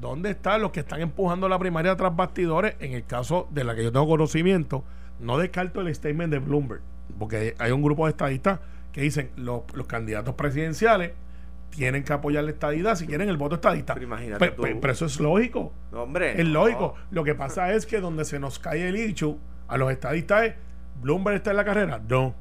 [0.00, 2.76] ¿dónde están los que están empujando la primaria tras bastidores?
[2.80, 4.84] En el caso de la que yo tengo conocimiento,
[5.18, 6.82] no descarto el statement de Bloomberg,
[7.20, 8.58] porque hay un grupo de estadistas
[8.90, 11.12] que dicen, los, los candidatos presidenciales
[11.70, 13.94] tienen que apoyar la estadidad si quieren el voto estadista.
[13.94, 14.80] Pero imagínate Pe- pe- tú.
[14.80, 15.72] pero eso es lógico.
[15.92, 16.32] No, hombre.
[16.40, 16.64] Es no.
[16.64, 16.94] lógico.
[17.12, 20.54] Lo que pasa es que donde se nos cae el dicho a los estadistas es
[21.00, 22.00] Bloomberg está en la carrera.
[22.08, 22.34] No.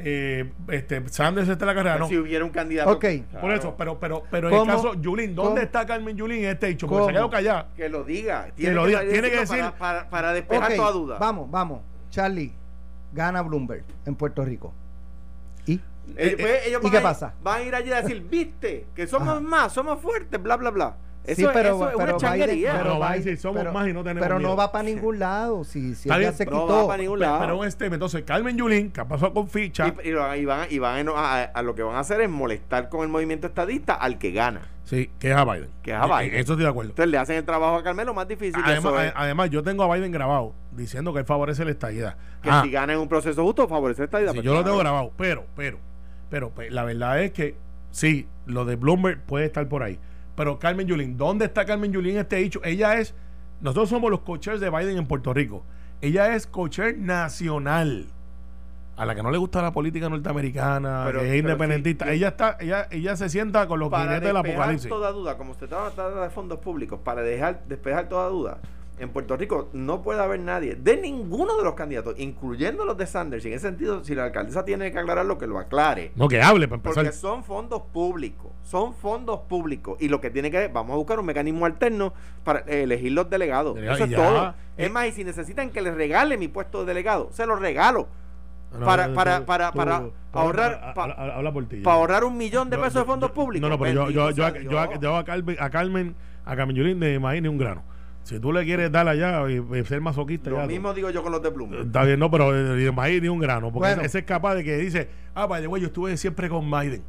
[0.00, 1.98] Eh, este, Sanders está en la carrera.
[1.98, 2.08] No.
[2.08, 2.90] Si hubiera un candidato.
[2.90, 3.04] Ok.
[3.40, 5.62] Por eso, pero, pero, pero en el caso, Yulín, ¿dónde ¿Cómo?
[5.62, 6.86] está Carmen Yulín en este dicho?
[6.86, 7.08] Porque ¿Cómo?
[7.08, 7.68] se quedó callada.
[7.74, 8.48] Que lo diga.
[8.58, 9.00] lo diga.
[9.00, 11.18] Tiene que decir- Para, para, para despejar toda duda.
[11.18, 11.80] Vamos, vamos.
[12.10, 12.52] Charlie,
[13.12, 14.72] gana Bloomberg en Puerto Rico.
[15.66, 15.80] ¿Y?
[16.16, 17.34] Eh, pues, ellos ¿y qué a pasa?
[17.42, 19.40] Van a ir allí a decir, viste, que somos Ajá.
[19.40, 20.96] más, somos fuertes, bla, bla, bla.
[21.28, 22.32] Eso, sí, pero, eso es pero una.
[22.34, 24.50] Biden, Pero pero va a Biden- decir, somos pero- más y no tenemos Pero miedo.
[24.50, 25.64] no va para ningún lado.
[25.64, 26.66] Si, si ella bien, se no quitó.
[26.66, 27.40] va para ningún lado.
[27.40, 27.94] pero un statement.
[27.94, 29.94] Entonces, Carmen Yulín, que ha pasado con ficha.
[30.02, 32.20] Y, y lo- y van, y van a, a- a lo que van a hacer
[32.20, 34.62] es molestar con el movimiento estadista al que gana.
[34.84, 35.68] sí, que es a Biden.
[35.82, 36.34] Que es a Biden.
[36.34, 36.90] En eso estoy de acuerdo.
[36.92, 38.62] Entonces le hacen el trabajo a Carmelo más difícil.
[38.64, 42.16] Además, eso es, además, yo tengo a Biden grabado diciendo que él favorece la estadidad.
[42.42, 44.32] que Ah, si gana en un proceso justo, favorece a estadista.
[44.32, 45.78] Sí, Pues yo lo tengo grabado, pero, pero,
[46.30, 47.56] pero, pues, la verdad es que
[47.90, 49.98] sí, lo de Bloomberg puede estar por ahí.
[50.38, 52.60] Pero Carmen Yulín, ¿dónde está Carmen Yulín en este dicho?
[52.62, 53.12] Ella es,
[53.60, 55.64] nosotros somos los coaches de Biden en Puerto Rico.
[56.00, 58.06] Ella es coacher nacional.
[58.96, 62.04] A la que no le gusta la política norteamericana, Pero- que es independentista.
[62.04, 64.88] sí, ella está, ella, ella se sienta con los para del despejar apocalipsis.
[64.88, 68.58] toda duda, como usted estaba tratando de fondos públicos, para dejar despejar toda duda,
[69.00, 73.06] en Puerto Rico no puede haber nadie de ninguno de los candidatos, incluyendo los de
[73.06, 73.44] Sanders.
[73.44, 76.12] Y en ese sentido, si la alcaldesa tiene que aclarar lo que lo aclare.
[76.16, 77.20] No, que hable para Porque empezar.
[77.20, 79.96] son fondos públicos, son fondos públicos.
[80.00, 82.12] Y lo que tiene que vamos a buscar un mecanismo alterno
[82.44, 83.74] para eh, elegir los delegados.
[83.74, 84.16] Delegado, Eso es ya.
[84.16, 84.48] todo.
[84.48, 84.84] Eh.
[84.84, 88.08] Es más, y si necesitan que les regale mi puesto de delegado, se lo regalo.
[88.70, 90.92] No, para- para- para- tú- para ahorrar-.
[90.94, 93.62] Para ahorrar un millón de pesos yo- de fondos yo- públicos.
[93.68, 95.00] No, no, pero yo, yo, Bendito yo, sea yo, yo, Dios.
[95.00, 97.82] yo a Carmen, a Carmen, a Carmen Yulín de maíz ni un grano.
[98.28, 101.08] Si tú le quieres dar allá y, y ser masoquista, Lo ya tú- mismo digo
[101.08, 101.86] yo con los de Bloomberg.
[101.86, 103.72] Está bien, no, pero eh, de maíz ni un grano.
[103.72, 104.02] Porque Bueno.
[104.02, 107.02] ese, es capaz de que dice, ah, the way, yo estuve siempre con Biden.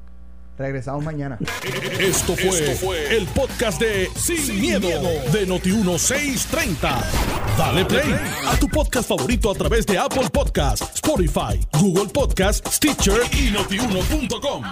[0.57, 1.37] Regresamos mañana.
[1.99, 4.87] Esto fue, el podcast de Sin, miedo,
[5.33, 7.03] de Noti1630.
[7.57, 8.15] Dale play
[8.47, 14.63] a tu podcast favorito a través de Apple Podcasts, Spotify, Google Podcasts, Stitcher y notiuno.com.